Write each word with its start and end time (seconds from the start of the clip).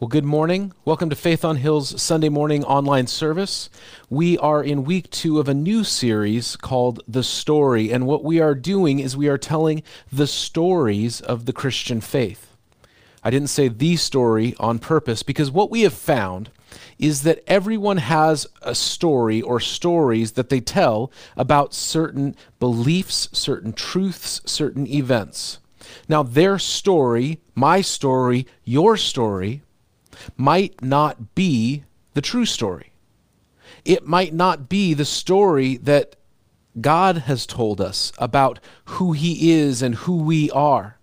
Well, 0.00 0.08
good 0.08 0.24
morning. 0.24 0.72
Welcome 0.86 1.10
to 1.10 1.14
Faith 1.14 1.44
on 1.44 1.56
Hill's 1.56 2.00
Sunday 2.00 2.30
morning 2.30 2.64
online 2.64 3.06
service. 3.06 3.68
We 4.08 4.38
are 4.38 4.64
in 4.64 4.84
week 4.84 5.10
two 5.10 5.38
of 5.38 5.46
a 5.46 5.52
new 5.52 5.84
series 5.84 6.56
called 6.56 7.02
The 7.06 7.22
Story, 7.22 7.92
and 7.92 8.06
what 8.06 8.24
we 8.24 8.40
are 8.40 8.54
doing 8.54 8.98
is 8.98 9.14
we 9.14 9.28
are 9.28 9.36
telling 9.36 9.82
the 10.10 10.26
stories 10.26 11.20
of 11.20 11.44
the 11.44 11.52
Christian 11.52 12.00
faith. 12.00 12.56
I 13.22 13.28
didn't 13.28 13.50
say 13.50 13.68
the 13.68 13.96
story 13.96 14.54
on 14.58 14.78
purpose 14.78 15.22
because 15.22 15.50
what 15.50 15.70
we 15.70 15.82
have 15.82 15.92
found 15.92 16.48
is 16.98 17.22
that 17.24 17.44
everyone 17.46 17.98
has 17.98 18.46
a 18.62 18.74
story 18.74 19.42
or 19.42 19.60
stories 19.60 20.32
that 20.32 20.48
they 20.48 20.60
tell 20.60 21.12
about 21.36 21.74
certain 21.74 22.34
beliefs, 22.58 23.28
certain 23.32 23.74
truths, 23.74 24.40
certain 24.46 24.86
events. 24.86 25.58
Now, 26.08 26.22
their 26.22 26.58
story, 26.58 27.42
my 27.54 27.82
story, 27.82 28.46
your 28.64 28.96
story, 28.96 29.60
might 30.36 30.82
not 30.82 31.34
be 31.34 31.84
the 32.14 32.20
true 32.20 32.46
story. 32.46 32.92
It 33.84 34.06
might 34.06 34.34
not 34.34 34.68
be 34.68 34.94
the 34.94 35.04
story 35.04 35.76
that 35.78 36.16
God 36.80 37.18
has 37.18 37.46
told 37.46 37.80
us 37.80 38.12
about 38.18 38.60
who 38.84 39.12
He 39.12 39.52
is 39.52 39.82
and 39.82 39.94
who 39.94 40.16
we 40.16 40.50
are. 40.50 40.98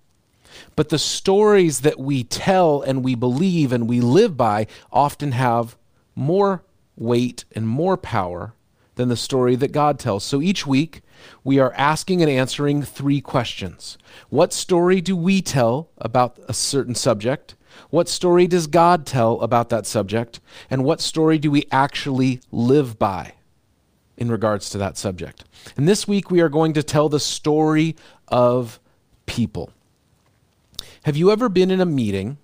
But 0.75 0.89
the 0.89 0.99
stories 0.99 1.81
that 1.81 1.99
we 1.99 2.23
tell 2.23 2.81
and 2.81 3.03
we 3.03 3.16
believe 3.16 3.72
and 3.72 3.88
we 3.88 4.02
live 4.02 4.38
by 4.38 4.67
often 4.91 5.34
have 5.34 5.77
more 6.16 6.63
weight 6.95 7.45
and 7.52 7.67
more 7.67 7.97
power 7.97 8.53
than 8.95 9.09
the 9.09 9.16
story 9.16 9.55
that 9.55 9.72
God 9.72 9.99
tells. 9.99 10.23
So 10.23 10.41
each 10.41 10.66
week, 10.66 11.02
we 11.44 11.59
are 11.59 11.73
asking 11.73 12.22
and 12.22 12.30
answering 12.30 12.81
three 12.81 13.22
questions. 13.22 13.97
What 14.30 14.53
story 14.53 15.02
do 15.02 15.16
we 15.16 15.41
tell 15.41 15.89
about 15.97 16.39
a 16.47 16.53
certain 16.53 16.95
subject? 16.95 17.55
What 17.90 18.09
story 18.09 18.47
does 18.47 18.67
God 18.67 19.06
tell 19.06 19.39
about 19.42 19.70
that 19.70 19.86
subject? 19.86 20.39
And 20.70 20.83
what 20.83 21.02
story 21.02 21.38
do 21.38 21.52
we 21.52 21.66
actually 21.72 22.42
live 22.52 23.00
by 23.00 23.34
in 24.17 24.30
regards 24.30 24.69
to 24.72 24.78
that 24.80 24.97
subject? 24.97 25.44
And 25.75 25.88
this 25.88 26.08
week 26.08 26.31
we 26.31 26.42
are 26.42 26.50
going 26.50 26.73
to 26.73 26.84
tell 26.84 27.09
the 27.09 27.19
story 27.19 27.95
of 28.28 28.80
people. 29.25 29.72
Have 31.03 31.16
you 31.16 31.31
ever 31.31 31.47
been 31.50 31.72
in 31.72 31.80
a 31.80 31.86
meeting 31.86 32.38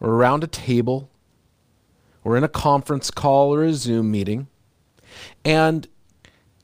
or 0.00 0.10
around 0.10 0.44
a 0.44 0.48
table 0.48 1.08
or 2.24 2.36
in 2.36 2.44
a 2.44 2.48
conference 2.48 3.10
call 3.10 3.54
or 3.54 3.64
a 3.64 3.72
Zoom 3.72 4.10
meeting 4.10 4.48
and 5.44 5.88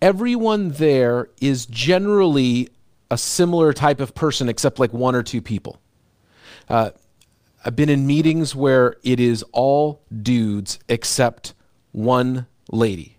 everyone 0.03 0.73
there 0.73 1.29
is 1.41 1.67
generally 1.67 2.69
a 3.11 3.17
similar 3.17 3.73
type 3.73 4.01
of 4.01 4.15
person 4.15 4.48
except 4.48 4.79
like 4.79 4.92
one 4.92 5.15
or 5.15 5.23
two 5.23 5.41
people? 5.41 5.81
Uh, 6.69 6.91
I've 7.64 7.77
been 7.77 7.89
in 7.89 8.06
meetings 8.06 8.55
where 8.55 8.97
it 9.03 9.19
is 9.19 9.42
all 9.53 10.03
dudes 10.23 10.78
except 10.89 11.55
one 11.92 12.47
lady. 12.70 13.17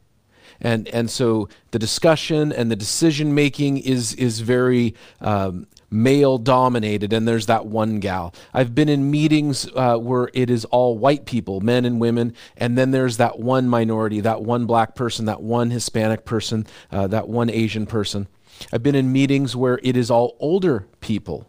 And, 0.62 0.88
and 0.90 1.09
so 1.09 1.50
the 1.72 1.80
discussion 1.80 2.52
and 2.52 2.70
the 2.70 2.76
decision 2.76 3.34
making 3.34 3.78
is, 3.78 4.14
is 4.16 4.42
very 4.42 4.95
um, 5.22 5.67
male 5.90 6.38
dominated, 6.38 7.14
and 7.14 7.28
there's 7.28 7.45
that 7.48 7.66
one 7.66 8.00
gal. 8.00 8.34
I've 8.54 8.76
been 8.76 8.90
in 8.90 9.10
meetings 9.10 9.67
uh, 9.76 9.98
where 9.98 10.30
it 10.34 10.50
is 10.50 10.66
all 10.66 10.98
white 10.98 11.26
people, 11.26 11.62
men 11.62 11.86
and 11.86 12.00
women, 12.00 12.34
and 12.58 12.78
then 12.78 12.92
there's 12.92 13.17
that 13.17 13.40
one 13.40 13.70
minority, 13.70 14.20
that 14.22 14.42
one 14.42 14.66
black 14.66 14.95
person, 14.95 15.26
that 15.26 15.42
one 15.42 15.72
Hispanic 15.72 16.26
person, 16.26 16.67
uh, 16.92 17.08
that 17.08 17.28
one 17.28 17.50
Asian 17.50 17.86
person. 17.86 18.28
I've 18.73 18.84
been 18.84 18.95
in 18.95 19.12
meetings 19.12 19.56
where 19.56 19.80
it 19.84 19.95
is 19.95 20.12
all 20.12 20.36
older 20.40 20.88
people 21.00 21.48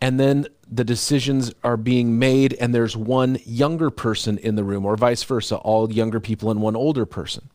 and 0.00 0.18
then 0.18 0.46
the 0.70 0.84
decisions 0.84 1.52
are 1.64 1.76
being 1.76 2.18
made 2.18 2.54
and 2.54 2.74
there's 2.74 2.96
one 2.96 3.38
younger 3.44 3.90
person 3.90 4.38
in 4.38 4.54
the 4.54 4.64
room 4.64 4.84
or 4.84 4.96
vice 4.96 5.22
versa 5.22 5.56
all 5.56 5.90
younger 5.90 6.20
people 6.20 6.50
and 6.50 6.60
one 6.60 6.76
older 6.76 7.06
person. 7.06 7.48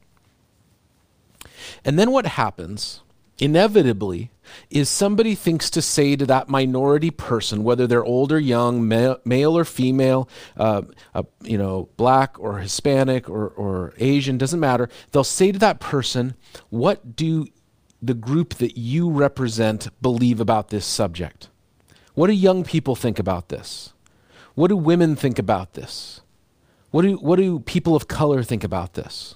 And 1.85 1.97
then 1.97 2.11
what 2.11 2.25
happens 2.25 3.01
inevitably 3.39 4.31
is 4.69 4.89
somebody 4.89 5.35
thinks 5.35 5.69
to 5.71 5.81
say 5.81 6.15
to 6.15 6.25
that 6.25 6.49
minority 6.49 7.09
person 7.09 7.63
whether 7.63 7.87
they're 7.87 8.03
old 8.03 8.31
or 8.31 8.39
young 8.39 8.87
male, 8.87 9.19
male 9.25 9.57
or 9.57 9.65
female 9.65 10.29
uh, 10.57 10.81
uh, 11.15 11.23
you 11.41 11.57
know 11.57 11.89
black 11.97 12.39
or 12.39 12.59
hispanic 12.59 13.27
or, 13.27 13.47
or 13.47 13.93
asian 13.97 14.37
doesn't 14.37 14.59
matter 14.59 14.87
they'll 15.11 15.23
say 15.23 15.51
to 15.51 15.57
that 15.57 15.79
person 15.79 16.35
what 16.69 17.15
do 17.15 17.47
the 18.03 18.13
group 18.13 18.53
that 18.55 18.77
you 18.77 19.09
represent 19.09 19.89
believe 20.01 20.39
about 20.39 20.69
this 20.69 20.85
subject 20.85 21.49
what 22.13 22.27
do 22.27 22.33
young 22.33 22.63
people 22.63 22.95
think 22.95 23.19
about 23.19 23.49
this? 23.49 23.93
What 24.55 24.67
do 24.67 24.77
women 24.77 25.15
think 25.15 25.39
about 25.39 25.73
this? 25.73 26.21
What 26.91 27.01
do, 27.01 27.15
what 27.15 27.37
do 27.37 27.59
people 27.59 27.95
of 27.95 28.07
color 28.07 28.43
think 28.43 28.63
about 28.63 28.93
this? 28.93 29.35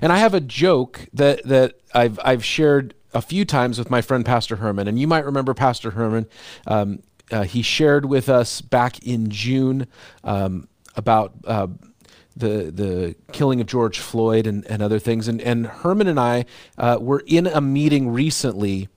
And 0.00 0.12
I 0.12 0.18
have 0.18 0.32
a 0.32 0.40
joke 0.40 1.08
that, 1.12 1.42
that 1.44 1.74
I've, 1.92 2.20
I've 2.24 2.44
shared 2.44 2.94
a 3.12 3.20
few 3.20 3.44
times 3.44 3.78
with 3.78 3.90
my 3.90 4.00
friend 4.00 4.24
Pastor 4.24 4.56
Herman. 4.56 4.88
And 4.88 4.98
you 4.98 5.06
might 5.06 5.24
remember 5.24 5.54
Pastor 5.54 5.90
Herman. 5.90 6.26
Um, 6.66 7.02
uh, 7.30 7.42
he 7.44 7.62
shared 7.62 8.04
with 8.04 8.28
us 8.28 8.60
back 8.60 9.04
in 9.04 9.30
June 9.30 9.86
um, 10.22 10.68
about 10.96 11.32
uh, 11.44 11.66
the 12.36 12.70
the 12.70 13.14
killing 13.32 13.60
of 13.60 13.66
George 13.66 13.98
Floyd 13.98 14.46
and, 14.46 14.66
and 14.66 14.82
other 14.82 14.98
things. 14.98 15.28
And, 15.28 15.40
and 15.40 15.66
Herman 15.66 16.08
and 16.08 16.20
I 16.20 16.44
uh, 16.78 16.98
were 17.00 17.22
in 17.26 17.46
a 17.46 17.60
meeting 17.60 18.10
recently 18.10 18.88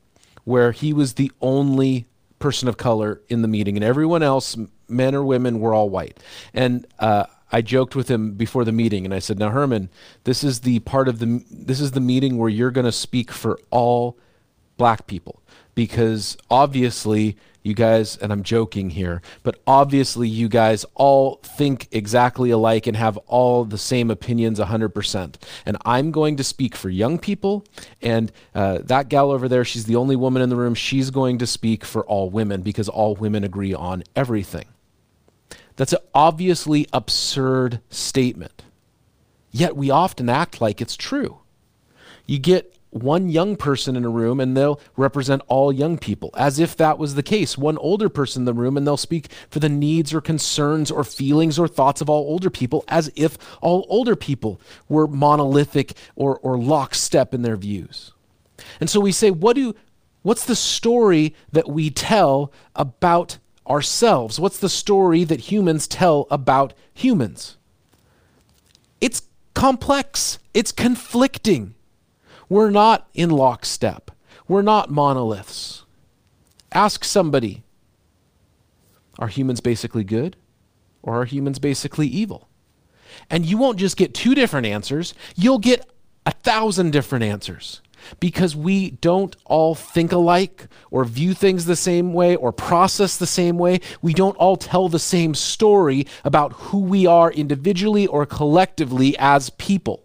where 0.43 0.71
he 0.71 0.93
was 0.93 1.13
the 1.13 1.31
only 1.41 2.05
person 2.39 2.67
of 2.67 2.77
color 2.77 3.21
in 3.29 3.41
the 3.41 3.47
meeting, 3.47 3.77
and 3.77 3.83
everyone 3.83 4.23
else, 4.23 4.57
men 4.87 5.15
or 5.15 5.23
women, 5.23 5.59
were 5.59 5.73
all 5.73 5.89
white. 5.89 6.19
And 6.53 6.85
uh, 6.99 7.25
I 7.51 7.61
joked 7.61 7.95
with 7.95 8.09
him 8.09 8.33
before 8.33 8.65
the 8.65 8.71
meeting, 8.71 9.05
and 9.05 9.13
I 9.13 9.19
said, 9.19 9.39
"Now, 9.39 9.49
Herman, 9.49 9.89
this 10.23 10.43
is 10.43 10.61
the 10.61 10.79
part 10.79 11.07
of 11.07 11.19
the 11.19 11.43
this 11.49 11.79
is 11.79 11.91
the 11.91 11.99
meeting 11.99 12.37
where 12.37 12.49
you're 12.49 12.71
going 12.71 12.85
to 12.85 12.91
speak 12.91 13.31
for 13.31 13.59
all 13.71 14.17
black 14.77 15.07
people, 15.07 15.41
because 15.73 16.37
obviously." 16.49 17.37
You 17.65 17.73
guys, 17.73 18.15
and 18.17 18.31
I'm 18.31 18.43
joking 18.43 18.91
here, 18.91 19.21
but 19.41 19.59
obviously 19.65 20.27
you 20.27 20.47
guys 20.47 20.85
all 20.93 21.37
think 21.43 21.87
exactly 21.91 22.51
alike 22.51 22.85
and 22.85 22.95
have 22.95 23.17
all 23.25 23.65
the 23.65 23.77
same 23.77 24.11
opinions 24.11 24.59
100%. 24.59 25.35
And 25.65 25.77
I'm 25.83 26.11
going 26.11 26.35
to 26.37 26.43
speak 26.43 26.75
for 26.75 26.89
young 26.89 27.17
people, 27.17 27.65
and 28.01 28.31
uh, 28.53 28.79
that 28.83 29.09
gal 29.09 29.31
over 29.31 29.49
there, 29.49 29.65
she's 29.65 29.85
the 29.85 29.95
only 29.95 30.15
woman 30.15 30.41
in 30.41 30.49
the 30.49 30.55
room. 30.55 30.75
She's 30.75 31.09
going 31.09 31.39
to 31.39 31.47
speak 31.47 31.83
for 31.83 32.05
all 32.05 32.29
women 32.29 32.61
because 32.61 32.87
all 32.87 33.15
women 33.15 33.43
agree 33.43 33.73
on 33.73 34.03
everything. 34.15 34.65
That's 35.75 35.93
an 35.93 35.99
obviously 36.13 36.87
absurd 36.93 37.81
statement. 37.89 38.63
Yet 39.51 39.75
we 39.75 39.89
often 39.89 40.29
act 40.29 40.61
like 40.61 40.81
it's 40.81 40.95
true. 40.95 41.39
You 42.25 42.39
get 42.39 42.74
one 42.95 43.29
young 43.29 43.57
person 43.57 43.97
in 43.97 44.05
a 44.05 44.09
room 44.09 44.39
and 44.39 44.55
they'll 44.55 44.79
represent 44.95 45.41
all 45.47 45.71
young 45.71 45.97
people, 45.97 46.29
as 46.37 46.59
if 46.59 46.77
that 46.77 46.97
was 46.97 47.15
the 47.15 47.23
case. 47.23 47.57
One 47.57 47.77
older 47.79 48.07
person 48.07 48.41
in 48.41 48.45
the 48.45 48.53
room 48.53 48.77
and 48.77 48.87
they'll 48.87 48.95
speak 48.95 49.27
for 49.49 49.59
the 49.59 49.67
needs 49.67 50.13
or 50.13 50.21
concerns 50.21 50.89
or 50.89 51.03
feelings 51.03 51.59
or 51.59 51.67
thoughts 51.67 51.99
of 51.99 52.09
all 52.09 52.23
older 52.23 52.49
people, 52.49 52.85
as 52.87 53.11
if 53.17 53.37
all 53.61 53.85
older 53.89 54.15
people 54.15 54.61
were 54.87 55.07
monolithic 55.07 55.91
or, 56.15 56.39
or 56.39 56.57
lockstep 56.57 57.33
in 57.33 57.41
their 57.41 57.57
views. 57.57 58.13
And 58.79 58.89
so 58.89 59.01
we 59.01 59.11
say, 59.11 59.29
what 59.29 59.57
do, 59.57 59.75
what's 60.21 60.45
the 60.45 60.55
story 60.55 61.35
that 61.51 61.67
we 61.67 61.89
tell 61.89 62.53
about 62.77 63.39
ourselves? 63.67 64.39
What's 64.39 64.59
the 64.59 64.69
story 64.69 65.25
that 65.25 65.51
humans 65.51 65.85
tell 65.89 66.27
about 66.31 66.73
humans? 66.93 67.57
It's 69.01 69.23
complex, 69.53 70.39
it's 70.53 70.71
conflicting. 70.71 71.75
We're 72.49 72.69
not 72.69 73.07
in 73.13 73.29
lockstep. 73.29 74.11
We're 74.47 74.61
not 74.61 74.91
monoliths. 74.91 75.83
Ask 76.71 77.03
somebody 77.03 77.63
are 79.17 79.29
humans 79.29 79.61
basically 79.61 80.03
good 80.03 80.35
or 81.01 81.21
are 81.21 81.25
humans 81.25 81.57
basically 81.57 82.07
evil? 82.07 82.49
And 83.29 83.45
you 83.45 83.57
won't 83.57 83.79
just 83.79 83.97
get 83.97 84.13
two 84.13 84.35
different 84.35 84.67
answers, 84.67 85.13
you'll 85.35 85.59
get 85.59 85.89
a 86.25 86.31
thousand 86.31 86.91
different 86.91 87.23
answers 87.23 87.81
because 88.19 88.55
we 88.55 88.91
don't 88.91 89.35
all 89.45 89.73
think 89.73 90.11
alike 90.11 90.67
or 90.91 91.05
view 91.05 91.33
things 91.33 91.65
the 91.65 91.75
same 91.75 92.13
way 92.13 92.35
or 92.35 92.51
process 92.51 93.17
the 93.17 93.25
same 93.25 93.57
way. 93.57 93.79
We 94.01 94.13
don't 94.13 94.37
all 94.37 94.57
tell 94.57 94.89
the 94.89 94.99
same 94.99 95.33
story 95.33 96.05
about 96.23 96.53
who 96.53 96.79
we 96.79 97.05
are 97.05 97.31
individually 97.31 98.05
or 98.07 98.25
collectively 98.25 99.15
as 99.17 99.49
people. 99.51 100.04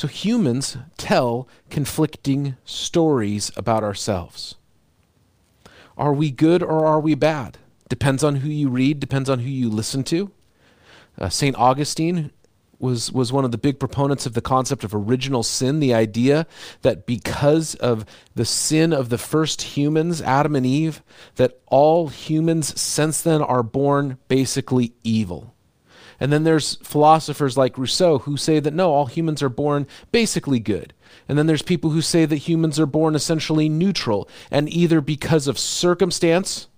So 0.00 0.08
humans 0.08 0.78
tell 0.96 1.46
conflicting 1.68 2.56
stories 2.64 3.52
about 3.54 3.84
ourselves. 3.84 4.54
Are 5.94 6.14
we 6.14 6.30
good 6.30 6.62
or 6.62 6.86
are 6.86 6.98
we 6.98 7.14
bad? 7.14 7.58
Depends 7.90 8.24
on 8.24 8.36
who 8.36 8.48
you 8.48 8.70
read, 8.70 8.98
depends 8.98 9.28
on 9.28 9.40
who 9.40 9.50
you 9.50 9.68
listen 9.68 10.02
to. 10.04 10.30
Uh, 11.18 11.28
St. 11.28 11.54
Augustine 11.54 12.30
was, 12.78 13.12
was 13.12 13.30
one 13.30 13.44
of 13.44 13.50
the 13.50 13.58
big 13.58 13.78
proponents 13.78 14.24
of 14.24 14.32
the 14.32 14.40
concept 14.40 14.84
of 14.84 14.94
original 14.94 15.42
sin, 15.42 15.80
the 15.80 15.92
idea 15.92 16.46
that 16.80 17.04
because 17.04 17.74
of 17.74 18.06
the 18.34 18.46
sin 18.46 18.94
of 18.94 19.10
the 19.10 19.18
first 19.18 19.60
humans, 19.60 20.22
Adam 20.22 20.56
and 20.56 20.64
Eve, 20.64 21.02
that 21.34 21.60
all 21.66 22.08
humans 22.08 22.80
since 22.80 23.20
then 23.20 23.42
are 23.42 23.62
born 23.62 24.16
basically 24.28 24.94
evil. 25.04 25.54
And 26.20 26.30
then 26.30 26.44
there's 26.44 26.76
philosophers 26.76 27.56
like 27.56 27.78
Rousseau 27.78 28.18
who 28.18 28.36
say 28.36 28.60
that 28.60 28.74
no, 28.74 28.92
all 28.92 29.06
humans 29.06 29.42
are 29.42 29.48
born 29.48 29.86
basically 30.12 30.60
good. 30.60 30.92
And 31.28 31.38
then 31.38 31.46
there's 31.46 31.62
people 31.62 31.90
who 31.90 32.02
say 32.02 32.26
that 32.26 32.36
humans 32.36 32.78
are 32.78 32.86
born 32.86 33.14
essentially 33.14 33.68
neutral, 33.68 34.28
and 34.50 34.68
either 34.68 35.00
because 35.00 35.46
of 35.46 35.58
circumstance, 35.58 36.68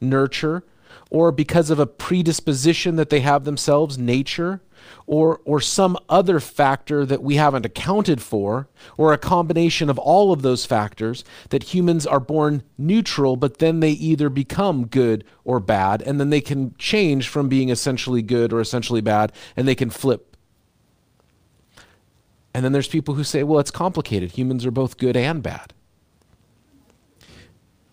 nurture, 0.00 0.64
or 1.10 1.32
because 1.32 1.70
of 1.70 1.78
a 1.78 1.86
predisposition 1.86 2.96
that 2.96 3.08
they 3.08 3.20
have 3.20 3.44
themselves, 3.44 3.96
nature, 3.96 4.60
or, 5.06 5.40
or 5.44 5.60
some 5.60 5.96
other 6.08 6.40
factor 6.40 7.04
that 7.06 7.22
we 7.22 7.36
haven't 7.36 7.66
accounted 7.66 8.20
for, 8.20 8.68
or 8.96 9.12
a 9.12 9.18
combination 9.18 9.88
of 9.90 9.98
all 9.98 10.32
of 10.32 10.42
those 10.42 10.64
factors, 10.64 11.24
that 11.50 11.74
humans 11.74 12.06
are 12.06 12.20
born 12.20 12.62
neutral, 12.76 13.36
but 13.36 13.58
then 13.58 13.80
they 13.80 13.92
either 13.92 14.28
become 14.28 14.86
good 14.86 15.24
or 15.44 15.60
bad, 15.60 16.02
and 16.02 16.20
then 16.20 16.30
they 16.30 16.40
can 16.40 16.74
change 16.78 17.28
from 17.28 17.48
being 17.48 17.68
essentially 17.68 18.22
good 18.22 18.52
or 18.52 18.60
essentially 18.60 19.00
bad, 19.00 19.32
and 19.56 19.66
they 19.66 19.74
can 19.74 19.90
flip. 19.90 20.36
And 22.54 22.64
then 22.64 22.72
there's 22.72 22.88
people 22.88 23.14
who 23.14 23.24
say, 23.24 23.42
well, 23.42 23.60
it's 23.60 23.70
complicated. 23.70 24.32
Humans 24.32 24.66
are 24.66 24.70
both 24.70 24.96
good 24.96 25.16
and 25.16 25.42
bad. 25.42 25.72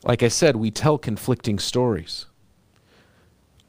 Like 0.03 0.21
I 0.21 0.27
said, 0.27 0.55
we 0.55 0.69
tell 0.69 0.97
conflicting 0.97 1.59
stories. 1.59 2.27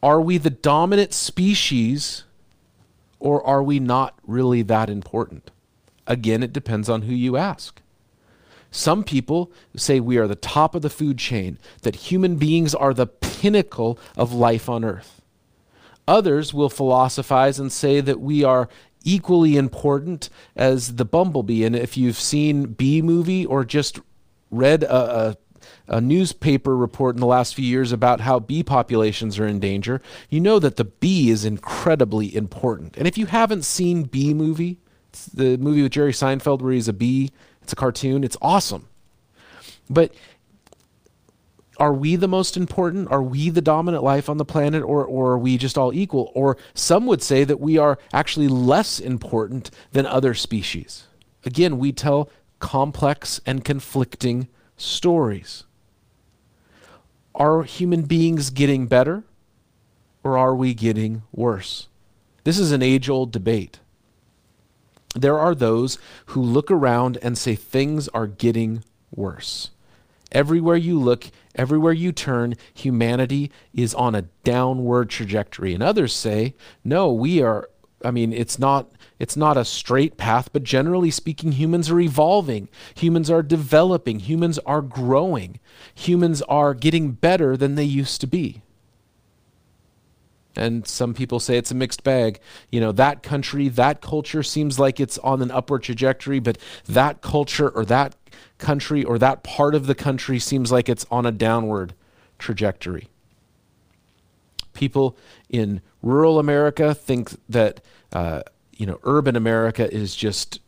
Are 0.03 0.21
we 0.21 0.39
the 0.39 0.51
dominant 0.51 1.15
species 1.15 2.25
or 3.19 3.45
are 3.47 3.63
we 3.63 3.81
not 3.81 4.19
really 4.27 4.63
that 4.63 4.91
important? 4.91 5.51
Again, 6.07 6.43
it 6.43 6.53
depends 6.53 6.89
on 6.89 7.03
who 7.03 7.15
you 7.15 7.37
ask. 7.37 7.83
Some 8.71 9.05
people 9.05 9.51
say 9.75 10.01
we 10.01 10.19
are 10.19 10.27
the 10.27 10.35
top 10.35 10.75
of 10.75 10.83
the 10.83 10.91
food 10.91 11.19
chain, 11.19 11.59
that 11.83 11.97
human 11.97 12.37
beings 12.37 12.75
are 12.75 12.93
the 12.93 13.07
pinnacle 13.07 13.99
of 14.17 14.33
life 14.33 14.69
on 14.69 14.85
earth. 14.85 15.23
Others 16.07 16.53
will 16.53 16.69
philosophize 16.69 17.59
and 17.59 17.73
say 17.73 18.01
that 18.01 18.21
we 18.21 18.45
are 18.45 18.69
equally 19.03 19.57
important 19.57 20.29
as 20.55 20.97
the 20.97 21.05
bumblebee. 21.05 21.65
And 21.65 21.75
if 21.75 21.97
you've 21.97 22.19
seen 22.19 22.67
Bee 22.67 23.03
Movie 23.03 23.47
or 23.47 23.65
just 23.65 24.01
read 24.51 24.83
a, 24.83 25.29
a 25.31 25.37
a 25.89 26.01
newspaper 26.01 26.77
report 26.77 27.17
in 27.17 27.21
the 27.21 27.27
last 27.27 27.55
few 27.55 27.65
years 27.65 27.93
about 27.93 28.21
how 28.21 28.39
bee 28.39 28.63
populations 28.63 29.39
are 29.39 29.47
in 29.47 29.61
danger, 29.61 30.01
you 30.29 30.41
know 30.41 30.59
that 30.59 30.77
the 30.77 30.85
bee 30.85 31.31
is 31.31 31.45
incredibly 31.45 32.35
important. 32.35 32.97
And 32.97 33.07
if 33.07 33.17
you 33.17 33.27
haven't 33.27 33.65
seen 33.65 34.05
Bee 34.05 34.35
Movie, 34.35 34.79
it's 35.11 35.27
the 35.27 35.57
movie 35.59 35.83
with 35.83 35.93
Jerry 35.93 36.13
Seinfeld 36.13 36.61
where 36.61 36.73
he's 36.73 36.89
a 36.89 36.93
bee, 36.93 37.31
it's 37.63 37.73
a 37.73 37.77
cartoon, 37.77 38.25
it's 38.25 38.37
awesome. 38.43 38.89
But 39.89 40.15
are 41.79 41.93
we 41.93 42.17
the 42.17 42.29
most 42.29 42.57
important? 42.57 43.11
Are 43.11 43.23
we 43.23 43.51
the 43.51 43.61
dominant 43.61 44.03
life 44.03 44.29
on 44.29 44.39
the 44.39 44.45
planet, 44.45 44.83
or, 44.83 45.05
or 45.05 45.33
are 45.33 45.39
we 45.39 45.59
just 45.59 45.77
all 45.77 45.93
equal? 45.93 46.33
Or 46.35 46.57
some 46.75 47.07
would 47.07 47.23
say 47.23 47.45
that 47.45 47.61
we 47.61 47.77
are 47.77 47.99
actually 48.13 48.49
less 48.49 48.99
important 48.99 49.71
than 49.93 50.07
other 50.07 50.33
species. 50.33 51.05
Again, 51.45 51.79
we 51.79 51.93
tell 51.93 52.31
complex 52.59 53.41
and 53.45 53.65
conflicting 53.65 54.49
stories. 54.77 55.65
Are 57.37 57.65
human 57.65 58.03
beings 58.03 58.49
getting 58.49 58.87
better 58.87 59.23
or 60.25 60.39
are 60.39 60.55
we 60.55 60.73
getting 60.73 61.23
worse? 61.33 61.89
This 62.45 62.59
is 62.59 62.73
an 62.73 62.83
age 62.83 63.11
old 63.11 63.31
debate. 63.31 63.81
There 65.15 65.39
are 65.39 65.55
those 65.55 65.99
who 66.27 66.41
look 66.41 66.71
around 66.71 67.19
and 67.23 67.37
say 67.37 67.55
things 67.55 68.09
are 68.09 68.27
getting 68.27 68.83
worse. 69.15 69.71
Everywhere 70.33 70.77
you 70.77 70.99
look, 70.99 71.31
everywhere 71.55 71.93
you 71.93 72.11
turn, 72.11 72.55
humanity 72.73 73.53
is 73.75 73.95
on 73.95 74.15
a 74.15 74.23
downward 74.43 75.11
trajectory. 75.11 75.75
And 75.75 75.83
others 75.83 76.15
say, 76.15 76.55
no, 76.85 77.13
we 77.13 77.43
are, 77.43 77.69
I 78.05 78.11
mean, 78.11 78.33
it's 78.33 78.59
not 78.59 78.91
it's 79.19 79.37
not 79.37 79.57
a 79.57 79.65
straight 79.65 80.17
path, 80.17 80.51
but 80.53 80.63
generally 80.63 81.11
speaking, 81.11 81.53
humans 81.53 81.91
are 81.91 82.01
evolving. 82.01 82.69
Humans 82.97 83.31
are 83.31 83.43
developing. 83.43 84.21
Humans 84.21 84.59
are 84.61 84.83
growing. 84.83 85.59
Humans 85.95 86.43
are 86.43 86.75
getting 86.75 87.13
better 87.13 87.57
than 87.57 87.75
they 87.75 87.85
used 87.85 88.21
to 88.21 88.27
be. 88.27 88.63
And 90.55 90.87
some 90.87 91.13
people 91.13 91.39
say 91.39 91.59
it's 91.59 91.71
a 91.71 91.75
mixed 91.75 92.03
bag. 92.03 92.41
You 92.71 92.81
know, 92.81 92.93
that 92.93 93.23
country, 93.23 93.69
that 93.69 94.01
culture 94.01 94.43
seems 94.43 94.79
like 94.79 94.99
it's 94.99 95.19
on 95.19 95.43
an 95.43 95.51
upward 95.51 95.83
trajectory, 95.83 96.39
but 96.39 96.59
that 96.87 97.21
culture 97.21 97.69
or 97.69 97.85
that 97.87 98.17
country 98.59 99.05
or 99.05 99.19
that 99.19 99.43
part 99.43 99.75
of 99.75 99.87
the 99.87 99.95
country 99.95 100.39
seems 100.39 100.73
like 100.73 100.89
it's 100.89 101.07
on 101.11 101.27
a 101.27 101.33
downward 101.33 101.95
trajectory. 102.39 103.09
People 104.77 105.17
in 105.49 105.81
rural 106.03 106.39
America 106.39 106.95
think 106.95 107.31
that. 107.49 107.81
Uh, 108.13 108.43
you 108.79 108.85
know, 108.85 109.01
urban 109.05 109.37
America 109.37 109.91
is 109.91 110.15
just 110.15 110.61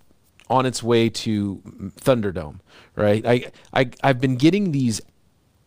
on 0.51 0.67
its 0.67 0.83
way 0.83 1.09
to 1.11 1.61
Thunderdome, 2.01 2.61
right? 2.97 3.25
I, 3.27 3.53
I 3.73 3.91
I've 4.03 4.21
been 4.21 4.37
getting 4.37 4.73
these 4.73 5.01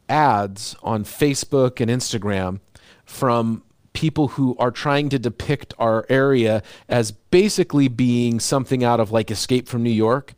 ads 0.10 0.76
on 0.84 1.04
Facebook 1.04 1.80
and 1.80 1.90
Instagram 1.90 2.60
from 3.06 3.64
people 3.94 4.30
who 4.30 4.56
are 4.58 4.72
trying 4.72 5.10
to 5.10 5.20
depict 5.20 5.74
our 5.78 6.06
area 6.10 6.64
as 6.88 7.12
basically 7.12 7.88
being 7.88 8.40
something 8.40 8.84
out 8.84 9.00
of 9.00 9.12
like 9.12 9.30
Escape 9.30 9.68
from 9.68 9.84
New 9.84 9.90
York. 9.90 10.34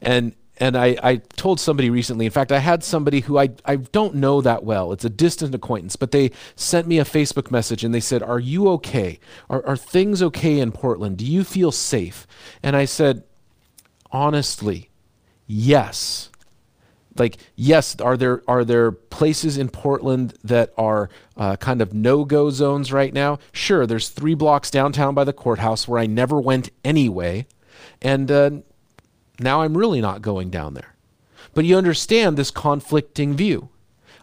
And 0.00 0.34
and 0.58 0.76
I, 0.76 0.96
I 1.02 1.16
told 1.16 1.60
somebody 1.60 1.88
recently, 1.88 2.26
in 2.26 2.30
fact, 2.30 2.52
I 2.52 2.58
had 2.58 2.84
somebody 2.84 3.20
who 3.20 3.38
I, 3.38 3.50
I 3.64 3.76
don't 3.76 4.16
know 4.16 4.40
that 4.42 4.64
well. 4.64 4.92
It's 4.92 5.04
a 5.04 5.10
distant 5.10 5.54
acquaintance, 5.54 5.96
but 5.96 6.10
they 6.10 6.30
sent 6.56 6.86
me 6.86 6.98
a 6.98 7.04
Facebook 7.04 7.50
message 7.50 7.84
and 7.84 7.94
they 7.94 8.00
said, 8.00 8.22
Are 8.22 8.38
you 8.38 8.68
okay? 8.68 9.18
Are, 9.48 9.64
are 9.66 9.76
things 9.76 10.22
okay 10.22 10.60
in 10.60 10.70
Portland? 10.70 11.16
Do 11.16 11.24
you 11.24 11.42
feel 11.42 11.72
safe? 11.72 12.26
And 12.62 12.76
I 12.76 12.84
said, 12.84 13.24
Honestly, 14.10 14.90
yes. 15.46 16.28
Like, 17.16 17.38
yes, 17.56 17.96
are 18.00 18.16
there, 18.16 18.42
are 18.46 18.64
there 18.64 18.92
places 18.92 19.58
in 19.58 19.68
Portland 19.68 20.34
that 20.44 20.72
are 20.76 21.10
uh, 21.36 21.56
kind 21.56 21.82
of 21.82 21.92
no 21.92 22.24
go 22.24 22.50
zones 22.50 22.92
right 22.92 23.12
now? 23.12 23.38
Sure, 23.52 23.86
there's 23.86 24.10
three 24.10 24.34
blocks 24.34 24.70
downtown 24.70 25.14
by 25.14 25.24
the 25.24 25.32
courthouse 25.32 25.88
where 25.88 25.98
I 25.98 26.06
never 26.06 26.40
went 26.40 26.70
anyway. 26.84 27.46
And 28.00 28.30
uh, 28.30 28.50
now 29.42 29.62
I'm 29.62 29.76
really 29.76 30.00
not 30.00 30.22
going 30.22 30.50
down 30.50 30.74
there. 30.74 30.94
But 31.54 31.64
you 31.64 31.76
understand 31.76 32.36
this 32.36 32.50
conflicting 32.50 33.36
view. 33.36 33.68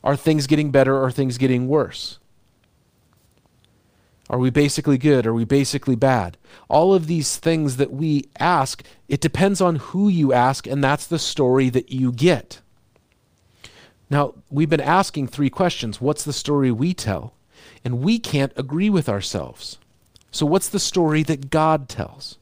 Are 0.03 0.15
things 0.15 0.47
getting 0.47 0.71
better 0.71 0.95
or 0.95 1.05
are 1.05 1.11
things 1.11 1.37
getting 1.37 1.67
worse? 1.67 2.19
Are 4.29 4.37
we 4.37 4.49
basically 4.51 4.97
good? 4.97 5.25
Are 5.25 5.33
we 5.33 5.43
basically 5.43 5.95
bad? 5.95 6.37
All 6.69 6.93
of 6.93 7.07
these 7.07 7.37
things 7.37 7.77
that 7.77 7.91
we 7.91 8.29
ask, 8.39 8.83
it 9.07 9.21
depends 9.21 9.59
on 9.59 9.77
who 9.77 10.07
you 10.07 10.31
ask, 10.31 10.67
and 10.67 10.83
that's 10.83 11.07
the 11.07 11.17
story 11.17 11.69
that 11.69 11.91
you 11.91 12.11
get. 12.11 12.61
Now, 14.09 14.35
we've 14.49 14.69
been 14.69 14.79
asking 14.79 15.27
three 15.27 15.49
questions. 15.49 15.99
What's 15.99 16.23
the 16.23 16.33
story 16.33 16.71
we 16.71 16.93
tell? 16.93 17.33
And 17.83 18.01
we 18.01 18.19
can't 18.19 18.53
agree 18.55 18.89
with 18.89 19.09
ourselves. 19.09 19.79
So, 20.31 20.45
what's 20.45 20.69
the 20.69 20.79
story 20.79 21.23
that 21.23 21.49
God 21.49 21.89
tells? 21.89 22.37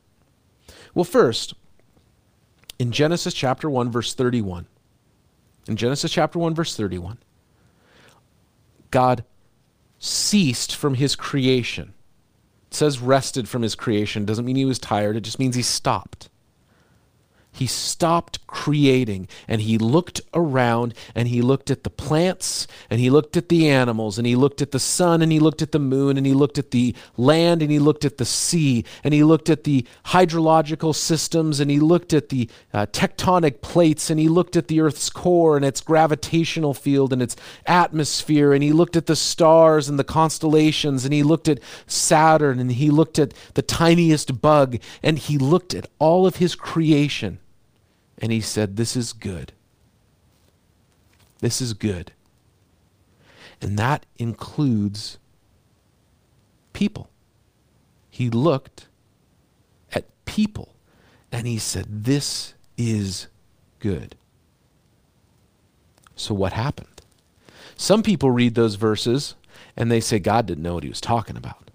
Well, 0.94 1.06
first, 1.06 1.54
in 2.80 2.92
Genesis 2.92 3.34
chapter 3.34 3.70
1, 3.70 3.92
verse 3.92 4.14
31. 4.14 4.68
In 5.68 5.76
Genesis 5.76 6.12
chapter 6.12 6.40
1, 6.40 6.56
verse 6.56 6.76
31, 6.76 7.18
God 8.92 9.26
ceased 10.00 10.76
from 10.76 10.94
his 10.94 11.16
creation. 11.16 11.94
It 12.70 12.74
says 12.74 13.00
rested 13.00 13.50
from 13.50 13.62
his 13.62 13.76
creation. 13.76 14.26
Doesn't 14.26 14.46
mean 14.46 14.56
he 14.56 14.66
was 14.66 14.80
tired, 14.80 15.16
it 15.16 15.22
just 15.22 15.40
means 15.40 15.56
he 15.56 15.62
stopped 15.62 16.30
he 17.58 17.66
stopped 17.66 18.46
creating 18.46 19.28
and 19.48 19.62
he 19.62 19.78
looked 19.80 20.22
around 20.34 20.94
and 21.16 21.28
he 21.28 21.42
looked 21.42 21.72
at 21.72 21.84
the 21.84 21.90
plants 21.90 22.68
and 22.90 23.00
he 23.00 23.10
looked 23.10 23.36
at 23.36 23.50
the 23.50 23.68
animals 23.68 24.20
and 24.20 24.28
he 24.28 24.36
looked 24.36 24.62
at 24.62 24.72
the 24.72 24.80
sun 24.80 25.24
and 25.24 25.32
he 25.32 25.40
looked 25.40 25.64
at 25.64 25.72
the 25.72 25.80
moon 25.80 26.18
and 26.18 26.26
he 26.26 26.34
looked 26.34 26.60
at 26.60 26.70
the 26.70 26.96
land 27.18 27.62
and 27.64 27.72
he 27.72 27.80
looked 27.80 28.06
at 28.06 28.18
the 28.18 28.26
sea 28.26 28.86
and 29.04 29.14
he 29.14 29.24
looked 29.24 29.50
at 29.50 29.64
the 29.64 29.86
hydrological 30.06 30.94
systems 30.94 31.60
and 31.60 31.72
he 31.72 31.80
looked 31.80 32.14
at 32.14 32.30
the 32.30 32.48
uh, 32.74 32.86
tectonic 32.92 33.62
plates 33.62 34.12
and 34.12 34.20
he 34.20 34.30
looked 34.30 34.56
at 34.56 34.68
the 34.68 34.80
earth's 34.80 35.10
core 35.10 35.56
and 35.56 35.66
its 35.66 35.82
gravitational 35.82 36.76
field 36.76 37.12
and 37.12 37.24
its 37.24 37.36
atmosphere 37.66 38.54
and 38.54 38.64
he 38.64 38.72
looked 38.72 38.96
at 38.96 39.08
the 39.08 39.16
stars 39.16 39.90
and 39.90 39.98
the 39.98 40.04
constellations 40.04 41.06
and 41.06 41.14
he 41.14 41.24
looked 41.24 41.48
at 41.48 41.60
Saturn 41.88 42.60
and 42.60 42.74
he 42.74 42.92
looked 42.92 43.18
at 43.18 43.34
the 43.56 43.64
tiniest 43.64 44.42
bug 44.42 44.78
and 45.02 45.18
he 45.18 45.40
looked 45.40 45.74
at 45.74 45.90
all 45.98 46.28
of 46.28 46.36
his 46.36 46.54
creation 46.54 47.40
and 48.18 48.32
he 48.32 48.42
said, 48.42 48.76
This 48.76 48.96
is 48.96 49.14
good. 49.14 49.54
This 51.40 51.62
is 51.62 51.74
good. 51.74 52.12
And 53.62 53.78
that 53.78 54.06
includes 54.18 55.18
people. 56.74 57.10
He 58.10 58.30
looked 58.30 58.88
at 59.94 60.06
people. 60.26 60.74
And 61.32 61.48
he 61.48 61.58
said, 61.58 61.86
This 62.06 62.54
is 62.78 63.28
good. 63.80 64.16
So, 66.16 66.34
what 66.34 66.54
happened? 66.54 67.02
Some 67.76 68.02
people 68.02 68.32
read 68.32 68.56
those 68.56 68.76
verses 68.76 69.36
and 69.76 69.92
they 69.92 70.00
say 70.00 70.18
God 70.18 70.48
didn't 70.48 70.64
know 70.64 70.74
what 70.74 70.84
he 70.84 70.90
was 70.90 71.02
talking 71.02 71.38
about. 71.38 71.70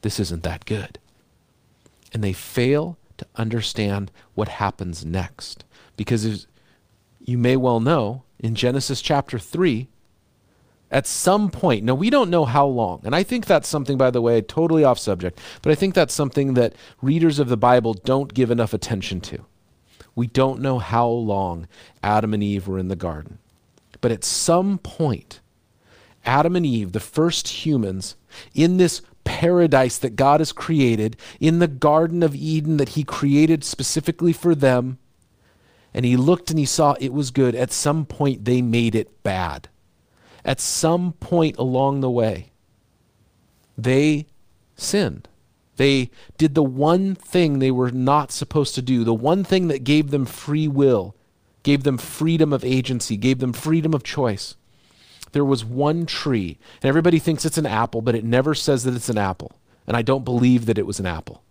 This 0.00 0.18
isn't 0.18 0.42
that 0.42 0.64
good. 0.64 0.98
And 2.12 2.24
they 2.24 2.32
fail 2.32 2.96
to 3.18 3.26
understand 3.36 4.10
what 4.34 4.48
happens 4.48 5.04
next. 5.04 5.64
Because 5.96 6.46
you 7.20 7.38
may 7.38 7.56
well 7.56 7.80
know, 7.80 8.24
in 8.38 8.54
Genesis 8.54 9.00
chapter 9.00 9.38
3, 9.38 9.88
at 10.90 11.06
some 11.06 11.50
point, 11.50 11.84
now 11.84 11.94
we 11.94 12.10
don't 12.10 12.28
know 12.28 12.44
how 12.44 12.66
long, 12.66 13.00
and 13.04 13.14
I 13.14 13.22
think 13.22 13.46
that's 13.46 13.68
something, 13.68 13.96
by 13.96 14.10
the 14.10 14.20
way, 14.20 14.42
totally 14.42 14.84
off 14.84 14.98
subject, 14.98 15.40
but 15.62 15.72
I 15.72 15.74
think 15.74 15.94
that's 15.94 16.12
something 16.12 16.52
that 16.54 16.74
readers 17.00 17.38
of 17.38 17.48
the 17.48 17.56
Bible 17.56 17.94
don't 17.94 18.34
give 18.34 18.50
enough 18.50 18.74
attention 18.74 19.22
to. 19.22 19.46
We 20.14 20.26
don't 20.26 20.60
know 20.60 20.78
how 20.78 21.08
long 21.08 21.66
Adam 22.02 22.34
and 22.34 22.42
Eve 22.42 22.68
were 22.68 22.78
in 22.78 22.88
the 22.88 22.96
garden. 22.96 23.38
But 24.02 24.12
at 24.12 24.24
some 24.24 24.76
point, 24.76 25.40
Adam 26.26 26.56
and 26.56 26.66
Eve, 26.66 26.92
the 26.92 27.00
first 27.00 27.48
humans, 27.48 28.16
in 28.54 28.76
this 28.76 29.00
paradise 29.24 29.96
that 29.98 30.16
God 30.16 30.40
has 30.40 30.52
created, 30.52 31.16
in 31.40 31.58
the 31.58 31.68
Garden 31.68 32.22
of 32.22 32.34
Eden 32.34 32.76
that 32.76 32.90
He 32.90 33.04
created 33.04 33.64
specifically 33.64 34.32
for 34.32 34.54
them, 34.54 34.98
and 35.94 36.04
He 36.04 36.16
looked 36.16 36.50
and 36.50 36.58
He 36.58 36.64
saw 36.64 36.94
it 37.00 37.12
was 37.12 37.30
good, 37.30 37.54
at 37.54 37.72
some 37.72 38.04
point 38.04 38.44
they 38.44 38.62
made 38.62 38.94
it 38.94 39.22
bad 39.22 39.68
at 40.44 40.60
some 40.60 41.12
point 41.14 41.56
along 41.56 42.00
the 42.00 42.10
way, 42.10 42.50
they 43.76 44.26
sinned. 44.76 45.28
They 45.76 46.10
did 46.36 46.54
the 46.54 46.62
one 46.62 47.14
thing 47.14 47.58
they 47.58 47.70
were 47.70 47.90
not 47.90 48.30
supposed 48.30 48.74
to 48.74 48.82
do, 48.82 49.04
the 49.04 49.14
one 49.14 49.44
thing 49.44 49.68
that 49.68 49.84
gave 49.84 50.10
them 50.10 50.26
free 50.26 50.68
will, 50.68 51.14
gave 51.62 51.82
them 51.82 51.98
freedom 51.98 52.52
of 52.52 52.64
agency, 52.64 53.16
gave 53.16 53.38
them 53.38 53.52
freedom 53.52 53.94
of 53.94 54.02
choice. 54.02 54.56
There 55.32 55.44
was 55.44 55.64
one 55.64 56.04
tree, 56.04 56.58
and 56.82 56.88
everybody 56.88 57.18
thinks 57.18 57.44
it's 57.44 57.56
an 57.56 57.66
apple, 57.66 58.02
but 58.02 58.14
it 58.14 58.24
never 58.24 58.54
says 58.54 58.84
that 58.84 58.94
it's 58.94 59.08
an 59.08 59.16
apple. 59.16 59.52
And 59.86 59.96
I 59.96 60.02
don't 60.02 60.24
believe 60.24 60.66
that 60.66 60.78
it 60.78 60.86
was 60.86 61.00
an 61.00 61.06
apple. 61.06 61.42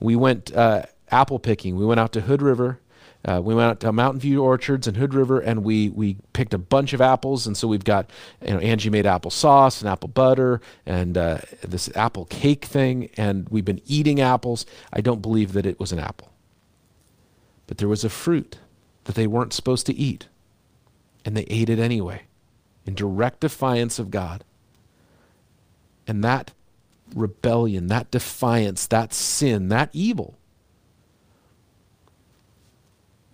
We 0.00 0.16
went 0.16 0.54
uh, 0.54 0.84
apple 1.10 1.38
picking. 1.38 1.76
We 1.76 1.84
went 1.84 2.00
out 2.00 2.12
to 2.12 2.22
Hood 2.22 2.40
River 2.40 2.80
uh, 3.24 3.40
we 3.42 3.54
went 3.54 3.68
out 3.68 3.80
to 3.80 3.92
Mountain 3.92 4.20
View 4.20 4.42
Orchards 4.42 4.86
and 4.86 4.96
Hood 4.96 5.12
River, 5.12 5.40
and 5.40 5.64
we 5.64 5.90
we 5.90 6.16
picked 6.32 6.54
a 6.54 6.58
bunch 6.58 6.92
of 6.92 7.00
apples. 7.00 7.46
And 7.46 7.56
so 7.56 7.66
we've 7.66 7.84
got, 7.84 8.10
you 8.44 8.54
know, 8.54 8.60
Angie 8.60 8.90
made 8.90 9.06
apple 9.06 9.30
sauce 9.30 9.80
and 9.80 9.90
apple 9.90 10.08
butter 10.08 10.60
and 10.86 11.18
uh, 11.18 11.38
this 11.62 11.90
apple 11.96 12.26
cake 12.26 12.64
thing, 12.64 13.10
and 13.16 13.48
we've 13.48 13.64
been 13.64 13.82
eating 13.86 14.20
apples. 14.20 14.66
I 14.92 15.00
don't 15.00 15.20
believe 15.20 15.52
that 15.54 15.66
it 15.66 15.80
was 15.80 15.92
an 15.92 15.98
apple, 15.98 16.32
but 17.66 17.78
there 17.78 17.88
was 17.88 18.04
a 18.04 18.10
fruit 18.10 18.58
that 19.04 19.16
they 19.16 19.26
weren't 19.26 19.52
supposed 19.52 19.86
to 19.86 19.94
eat, 19.94 20.28
and 21.24 21.36
they 21.36 21.44
ate 21.44 21.68
it 21.68 21.80
anyway, 21.80 22.22
in 22.86 22.94
direct 22.94 23.40
defiance 23.40 23.98
of 23.98 24.12
God. 24.12 24.44
And 26.06 26.22
that 26.22 26.52
rebellion, 27.14 27.88
that 27.88 28.10
defiance, 28.10 28.86
that 28.86 29.12
sin, 29.12 29.68
that 29.68 29.90
evil 29.92 30.37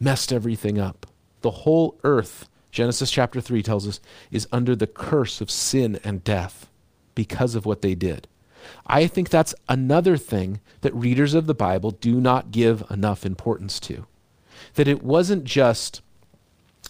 messed 0.01 0.33
everything 0.33 0.79
up. 0.79 1.07
The 1.43 1.51
whole 1.51 1.99
earth, 2.05 2.49
Genesis 2.71 3.11
chapter 3.11 3.41
3 3.41 3.63
tells 3.63 3.87
us, 3.87 4.01
is 4.31 4.49
under 4.51 4.75
the 4.75 4.87
curse 4.87 5.41
of 5.41 5.51
sin 5.51 6.01
and 6.05 6.25
death 6.25 6.71
because 7.15 7.55
of 7.55 7.67
what 7.67 7.83
they 7.83 7.95
did. 7.95 8.27
I 8.87 9.07
think 9.07 9.29
that's 9.29 9.55
another 9.69 10.17
thing 10.17 10.61
that 10.81 10.95
readers 10.95 11.35
of 11.35 11.47
the 11.47 11.55
Bible 11.55 11.91
do 11.91 12.21
not 12.21 12.51
give 12.51 12.83
enough 12.91 13.27
importance 13.27 13.79
to. 13.81 14.07
That 14.75 14.89
it 14.89 15.03
wasn't 15.03 15.45
just 15.45 16.01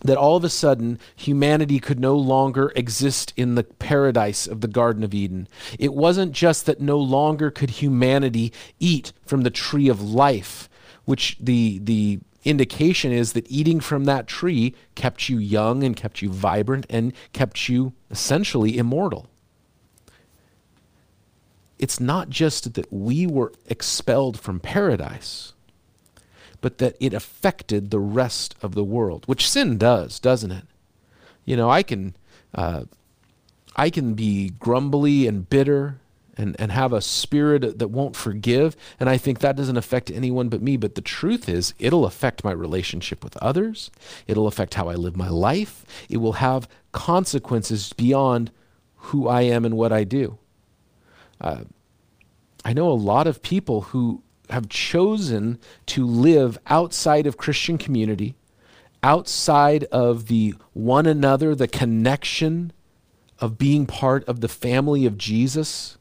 that 0.03 0.17
all 0.17 0.37
of 0.37 0.45
a 0.45 0.49
sudden 0.49 0.99
humanity 1.15 1.79
could 1.79 2.01
no 2.01 2.17
longer 2.17 2.73
exist 2.75 3.33
in 3.37 3.55
the 3.55 3.65
paradise 3.65 4.47
of 4.47 4.61
the 4.61 4.69
Garden 4.69 5.05
of 5.05 5.15
Eden. 5.15 5.49
It 5.79 5.95
wasn't 5.95 6.33
just 6.33 6.67
that 6.67 6.81
no 6.81 6.99
longer 6.99 7.51
could 7.51 7.71
humanity 7.71 8.53
eat 8.81 9.13
from 9.25 9.43
the 9.43 9.51
tree 9.51 9.89
of 9.89 10.03
life, 10.03 10.69
which 11.05 11.37
the, 11.41 11.79
the 11.83 12.21
indication 12.45 13.13
is 13.13 13.33
that 13.33 13.51
eating 13.51 13.81
from 13.81 14.05
that 14.05 14.27
tree 14.27 14.75
kept 14.95 15.29
you 15.29 15.39
young 15.39 15.83
and 15.83 15.97
kept 15.97 16.23
you 16.23 16.29
vibrant 16.29 16.87
and 16.91 17.13
kept 17.33 17.69
you 17.69 17.93
essentially 18.11 18.77
immortal. 18.79 19.29
It's 21.79 21.99
not 21.99 22.31
just 22.31 22.75
that 22.75 22.93
we 22.93 23.27
were 23.27 23.53
expelled 23.67 24.39
from 24.39 24.61
paradise, 24.61 25.53
but 26.61 26.79
that 26.79 26.97
it 27.01 27.13
affected 27.13 27.91
the 27.91 28.01
rest 28.01 28.55
of 28.63 28.75
the 28.75 28.85
world, 28.85 29.25
which 29.27 29.49
sin 29.49 29.77
does, 29.77 30.21
doesn't 30.21 30.53
it? 30.53 30.65
You 31.45 31.57
know, 31.57 31.69
I 31.69 31.83
can, 31.83 32.17
uh, 32.55 32.85
I 33.77 33.91
can 33.91 34.15
be 34.15 34.51
grumbly 34.51 35.27
and 35.27 35.49
bitter 35.49 35.99
and, 36.37 36.57
and 36.59 36.73
have 36.73 36.93
a 36.93 37.01
spirit 37.01 37.79
that 37.79 37.89
won't 37.89 38.17
forgive. 38.17 38.77
And 38.99 39.09
I 39.09 39.17
think 39.17 39.39
that 39.39 39.57
doesn't 39.57 39.77
affect 39.77 40.11
anyone 40.11 40.49
but 40.49 40.63
me. 40.63 40.77
But 40.77 40.95
the 40.95 41.01
truth 41.01 41.49
is, 41.49 41.75
it'll 41.79 42.07
affect 42.07 42.45
my 42.45 42.53
relationship 42.53 43.23
with 43.23 43.37
others, 43.39 43.91
it'll 44.27 44.47
affect 44.47 44.75
how 44.75 44.89
I 44.89 44.95
live 44.95 45.17
my 45.17 45.29
life, 45.29 45.85
it 46.09 46.19
will 46.19 46.35
have 46.35 46.69
consequences 46.93 47.93
beyond 47.93 48.51
who 48.97 49.29
I 49.29 49.43
am 49.43 49.65
and 49.65 49.77
what 49.77 49.93
I 49.93 50.05
do. 50.05 50.39
Uh, 51.41 51.65
I 52.65 52.73
know 52.73 52.89
a 52.89 52.95
lot 52.95 53.27
of 53.27 53.43
people 53.43 53.83
who 53.83 54.23
have 54.51 54.69
chosen 54.69 55.59
to 55.87 56.07
live 56.07 56.59
outside 56.67 57.27
of 57.27 57.37
Christian 57.37 57.77
community, 57.79 58.35
outside 59.03 59.85
of 59.85 60.27
the 60.29 60.55
one 60.73 61.07
another, 61.07 61.55
the 61.55 61.69
connection 61.69 62.73
of 63.39 63.59
being 63.59 63.85
part 63.85 64.25
of 64.25 64.41
the 64.41 64.49
family 64.49 65.05
of 65.05 65.19
Jesus 65.19 65.99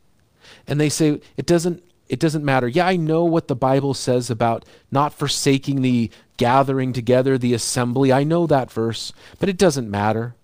and 0.67 0.79
they 0.79 0.89
say 0.89 1.21
it 1.37 1.45
doesn't 1.45 1.83
it 2.09 2.19
doesn't 2.19 2.45
matter. 2.45 2.67
Yeah, 2.67 2.85
I 2.85 2.95
know 2.95 3.23
what 3.23 3.47
the 3.47 3.55
Bible 3.55 3.93
says 3.93 4.29
about 4.29 4.65
not 4.91 5.13
forsaking 5.13 5.81
the 5.81 6.11
gathering 6.37 6.93
together, 6.93 7.37
the 7.37 7.53
assembly. 7.53 8.11
I 8.11 8.23
know 8.23 8.45
that 8.45 8.71
verse, 8.71 9.13
but 9.39 9.49
it 9.49 9.57
doesn't 9.57 9.89
matter. 9.89 10.35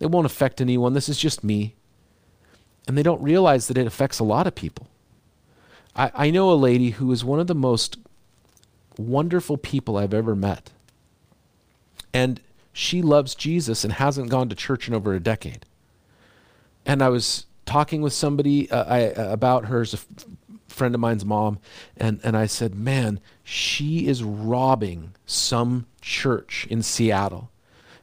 It 0.00 0.10
won't 0.10 0.26
affect 0.26 0.60
anyone. 0.60 0.94
This 0.94 1.08
is 1.08 1.18
just 1.18 1.44
me. 1.44 1.74
And 2.88 2.96
they 2.96 3.02
don't 3.02 3.22
realize 3.22 3.68
that 3.68 3.78
it 3.78 3.86
affects 3.86 4.18
a 4.18 4.24
lot 4.24 4.46
of 4.46 4.54
people. 4.54 4.88
I, 5.94 6.10
I 6.14 6.30
know 6.30 6.50
a 6.50 6.54
lady 6.54 6.90
who 6.90 7.12
is 7.12 7.24
one 7.24 7.40
of 7.40 7.46
the 7.46 7.54
most 7.54 7.98
wonderful 8.98 9.56
people 9.56 9.96
I've 9.96 10.14
ever 10.14 10.34
met. 10.34 10.70
And 12.12 12.40
she 12.72 13.02
loves 13.02 13.34
Jesus 13.34 13.84
and 13.84 13.92
hasn't 13.94 14.30
gone 14.30 14.48
to 14.48 14.54
church 14.54 14.88
in 14.88 14.94
over 14.94 15.14
a 15.14 15.20
decade. 15.20 15.66
And 16.84 17.02
I 17.02 17.08
was 17.08 17.46
talking 17.66 18.00
with 18.00 18.12
somebody 18.12 18.70
uh, 18.70 18.84
I, 18.84 19.10
uh, 19.10 19.32
about 19.32 19.66
her 19.66 19.82
as 19.82 19.92
a 19.92 19.98
f- 19.98 20.06
friend 20.68 20.94
of 20.94 21.00
mine's 21.00 21.24
mom, 21.24 21.58
and, 21.96 22.20
and 22.24 22.36
I 22.36 22.46
said, 22.46 22.74
Man, 22.74 23.20
she 23.42 24.06
is 24.06 24.22
robbing 24.22 25.12
some 25.26 25.86
church 26.00 26.66
in 26.70 26.82
Seattle 26.82 27.50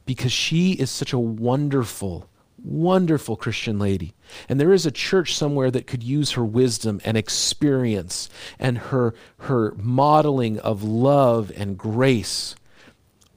because 0.06 0.32
she 0.32 0.72
is 0.72 0.90
such 0.90 1.12
a 1.12 1.18
wonderful, 1.18 2.28
wonderful 2.62 3.36
Christian 3.36 3.78
lady. 3.78 4.14
And 4.48 4.60
there 4.60 4.72
is 4.72 4.86
a 4.86 4.90
church 4.90 5.34
somewhere 5.36 5.70
that 5.70 5.86
could 5.86 6.02
use 6.02 6.32
her 6.32 6.44
wisdom 6.44 7.00
and 7.04 7.16
experience 7.16 8.28
and 8.58 8.78
her, 8.78 9.14
her 9.38 9.74
modeling 9.76 10.58
of 10.60 10.82
love 10.82 11.50
and 11.56 11.78
grace. 11.78 12.54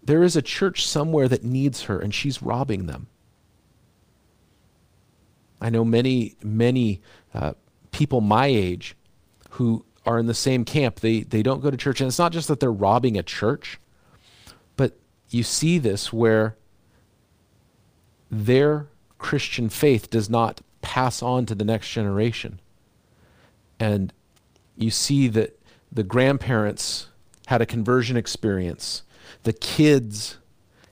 There 0.03 0.24
is 0.24 0.36
a 0.36 0.41
church 0.41 0.88
somewhere 0.88 1.27
that 1.27 1.43
needs 1.43 1.84
her, 1.84 2.00
and 2.00 2.13
she's 2.13 2.41
robbing 2.41 2.86
them. 2.86 3.07
I 5.67 5.69
know 5.69 5.83
many, 5.83 6.38
many 6.41 7.01
uh, 7.33 7.51
people 7.91 8.21
my 8.21 8.45
age 8.45 8.95
who 9.50 9.83
are 10.05 10.17
in 10.17 10.25
the 10.25 10.33
same 10.33 10.63
camp. 10.63 11.01
They, 11.01 11.24
they 11.24 11.43
don't 11.43 11.59
go 11.59 11.69
to 11.69 11.75
church. 11.75 12.00
And 12.00 12.07
it's 12.07 12.17
not 12.17 12.31
just 12.31 12.47
that 12.47 12.62
they're 12.62 12.71
robbing 12.71 13.17
a 13.17 13.21
church, 13.21 13.77
but 14.77 14.97
you 15.29 15.43
see 15.43 15.77
this 15.77 16.13
where 16.13 16.55
their 18.31 18.88
Christian 19.17 19.67
faith 19.67 20.09
does 20.09 20.29
not 20.29 20.62
pass 20.79 21.21
on 21.21 21.45
to 21.47 21.53
the 21.53 21.65
next 21.65 21.91
generation. 21.91 22.62
And 23.77 24.13
you 24.77 24.89
see 24.89 25.27
that 25.27 25.59
the 25.91 26.03
grandparents 26.03 27.07
had 27.47 27.62
a 27.62 27.65
conversion 27.65 28.15
experience, 28.15 29.03
the 29.43 29.51
kids 29.51 30.38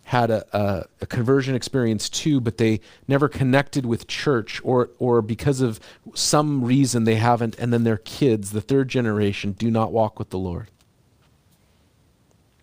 had 0.06 0.30
a, 0.30 0.46
a, 0.56 0.86
a, 1.02 1.06
conversion 1.08 1.56
experience 1.56 2.10
too, 2.10 2.40
but 2.40 2.58
they 2.60 2.80
never 3.08 3.28
connected 3.28 3.88
with 3.88 4.06
church, 4.06 4.62
or, 4.64 4.92
or 5.00 5.20
because 5.20 5.62
of 5.62 5.80
some 6.14 6.64
reason 6.64 7.06
they 7.06 7.16
haven't, 7.16 7.58
and 7.58 7.74
then 7.74 7.84
their 7.84 7.98
kids, 7.98 8.52
the 8.52 8.62
third 8.62 8.88
generation, 8.88 9.54
do 9.54 9.72
not 9.72 9.92
walk 9.92 10.20
with 10.20 10.30
the 10.30 10.38
Lord. 10.38 10.70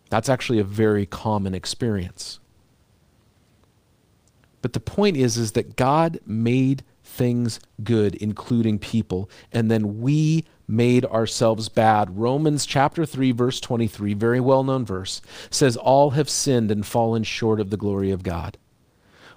That's 0.08 0.28
actually 0.28 0.60
a 0.60 0.64
very 0.64 1.04
common 1.04 1.52
experience. 1.52 2.38
But 4.60 4.72
the 4.72 4.80
point 4.80 5.16
is, 5.16 5.36
is 5.36 5.52
that 5.52 5.74
God 5.74 6.20
made 6.24 6.84
things 7.02 7.58
good, 7.82 8.14
including 8.14 8.78
people, 8.78 9.28
and 9.50 9.68
then 9.68 10.00
we 10.00 10.44
made 10.72 11.04
ourselves 11.04 11.68
bad. 11.68 12.18
Romans 12.18 12.64
chapter 12.64 13.04
3 13.04 13.30
verse 13.32 13.60
23, 13.60 14.14
very 14.14 14.40
well-known 14.40 14.84
verse, 14.84 15.20
says 15.50 15.76
all 15.76 16.10
have 16.10 16.30
sinned 16.30 16.70
and 16.70 16.86
fallen 16.86 17.22
short 17.22 17.60
of 17.60 17.70
the 17.70 17.76
glory 17.76 18.10
of 18.10 18.22
God. 18.22 18.56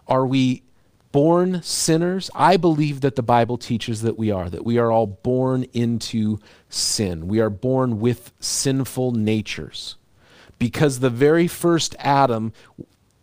Are 0.07 0.25
we 0.25 0.63
born 1.11 1.61
sinners? 1.61 2.29
I 2.33 2.57
believe 2.57 3.01
that 3.01 3.15
the 3.15 3.23
Bible 3.23 3.57
teaches 3.57 4.01
that 4.01 4.17
we 4.17 4.31
are, 4.31 4.49
that 4.49 4.65
we 4.65 4.77
are 4.77 4.91
all 4.91 5.07
born 5.07 5.65
into 5.73 6.39
sin. 6.69 7.27
We 7.27 7.39
are 7.39 7.49
born 7.49 7.99
with 7.99 8.31
sinful 8.39 9.11
natures. 9.11 9.97
Because 10.57 10.99
the 10.99 11.09
very 11.09 11.47
first 11.49 11.95
Adam 11.99 12.53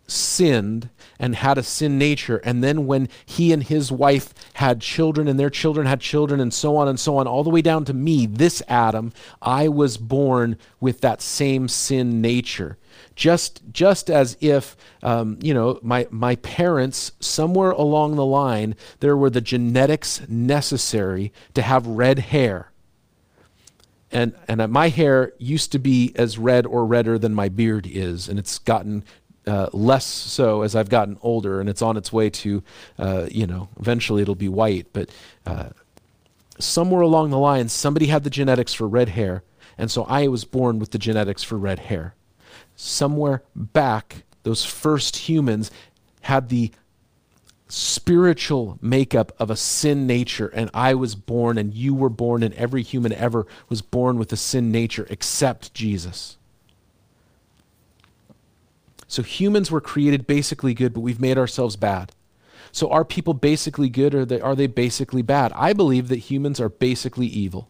sinned 0.07 0.89
and 1.19 1.35
had 1.35 1.57
a 1.57 1.63
sin 1.63 1.97
nature. 1.97 2.37
And 2.37 2.63
then 2.63 2.85
when 2.85 3.07
he 3.25 3.53
and 3.53 3.63
his 3.63 3.91
wife 3.91 4.33
had 4.55 4.81
children 4.81 5.27
and 5.27 5.39
their 5.39 5.49
children 5.49 5.87
had 5.87 6.01
children 6.01 6.39
and 6.39 6.53
so 6.53 6.75
on 6.75 6.87
and 6.87 6.99
so 6.99 7.17
on, 7.17 7.27
all 7.27 7.43
the 7.43 7.49
way 7.49 7.61
down 7.61 7.85
to 7.85 7.93
me, 7.93 8.25
this 8.25 8.61
Adam, 8.67 9.13
I 9.41 9.67
was 9.67 9.97
born 9.97 10.57
with 10.79 11.01
that 11.01 11.21
same 11.21 11.67
sin 11.67 12.21
nature. 12.21 12.77
Just, 13.15 13.61
just 13.71 14.09
as 14.09 14.37
if, 14.41 14.75
um, 15.01 15.37
you 15.41 15.53
know, 15.53 15.79
my, 15.81 16.07
my 16.09 16.35
parents, 16.37 17.11
somewhere 17.19 17.71
along 17.71 18.15
the 18.15 18.25
line, 18.25 18.75
there 18.99 19.15
were 19.15 19.29
the 19.29 19.41
genetics 19.41 20.27
necessary 20.27 21.31
to 21.53 21.61
have 21.61 21.85
red 21.87 22.19
hair. 22.19 22.71
And, 24.11 24.35
and 24.47 24.71
my 24.71 24.89
hair 24.89 25.33
used 25.39 25.71
to 25.71 25.79
be 25.79 26.13
as 26.15 26.37
red 26.37 26.67
or 26.67 26.85
redder 26.85 27.17
than 27.17 27.33
my 27.33 27.49
beard 27.49 27.87
is, 27.87 28.29
and 28.29 28.37
it's 28.37 28.59
gotten 28.59 29.03
uh, 29.45 29.69
less 29.73 30.05
so 30.05 30.61
as 30.61 30.75
I've 30.75 30.89
gotten 30.89 31.17
older, 31.21 31.59
and 31.59 31.69
it's 31.69 31.81
on 31.81 31.97
its 31.97 32.11
way 32.13 32.29
to, 32.29 32.63
uh, 32.97 33.27
you 33.29 33.47
know, 33.47 33.69
eventually 33.79 34.21
it'll 34.21 34.35
be 34.35 34.49
white. 34.49 34.87
But 34.93 35.09
uh, 35.45 35.69
somewhere 36.59 37.01
along 37.01 37.29
the 37.31 37.39
line, 37.39 37.69
somebody 37.69 38.07
had 38.07 38.23
the 38.23 38.29
genetics 38.29 38.73
for 38.73 38.87
red 38.87 39.09
hair, 39.09 39.43
and 39.77 39.91
so 39.91 40.03
I 40.03 40.27
was 40.27 40.45
born 40.45 40.79
with 40.79 40.91
the 40.91 40.97
genetics 40.99 41.43
for 41.43 41.57
red 41.57 41.79
hair. 41.79 42.15
Somewhere 42.75 43.43
back, 43.55 44.23
those 44.43 44.65
first 44.65 45.15
humans 45.17 45.71
had 46.21 46.49
the 46.49 46.71
spiritual 47.67 48.77
makeup 48.81 49.31
of 49.39 49.49
a 49.49 49.55
sin 49.55 50.05
nature, 50.05 50.47
and 50.47 50.69
I 50.73 50.93
was 50.93 51.15
born, 51.15 51.57
and 51.57 51.73
you 51.73 51.93
were 51.93 52.09
born, 52.09 52.43
and 52.43 52.53
every 52.53 52.83
human 52.83 53.11
ever 53.13 53.47
was 53.67 53.81
born 53.81 54.17
with 54.17 54.31
a 54.31 54.37
sin 54.37 54.71
nature 54.71 55.07
except 55.09 55.73
Jesus. 55.73 56.37
So 59.13 59.21
humans 59.21 59.69
were 59.69 59.79
created 59.79 60.25
basically 60.25 60.73
good, 60.73 60.91
but 60.91 61.01
we've 61.01 61.21
made 61.21 61.37
ourselves 61.37 61.75
bad. 61.75 62.13
So 62.71 62.89
are 62.89 63.05
people 63.05 63.35
basically 63.35 63.87
good 63.87 64.15
or 64.15 64.43
are 64.43 64.55
they, 64.55 64.65
basically 64.65 65.21
bad? 65.21 65.51
I 65.53 65.71
believe 65.73 66.07
that 66.07 66.17
humans 66.17 66.59
are 66.59 66.67
basically 66.69 67.27
evil. 67.27 67.69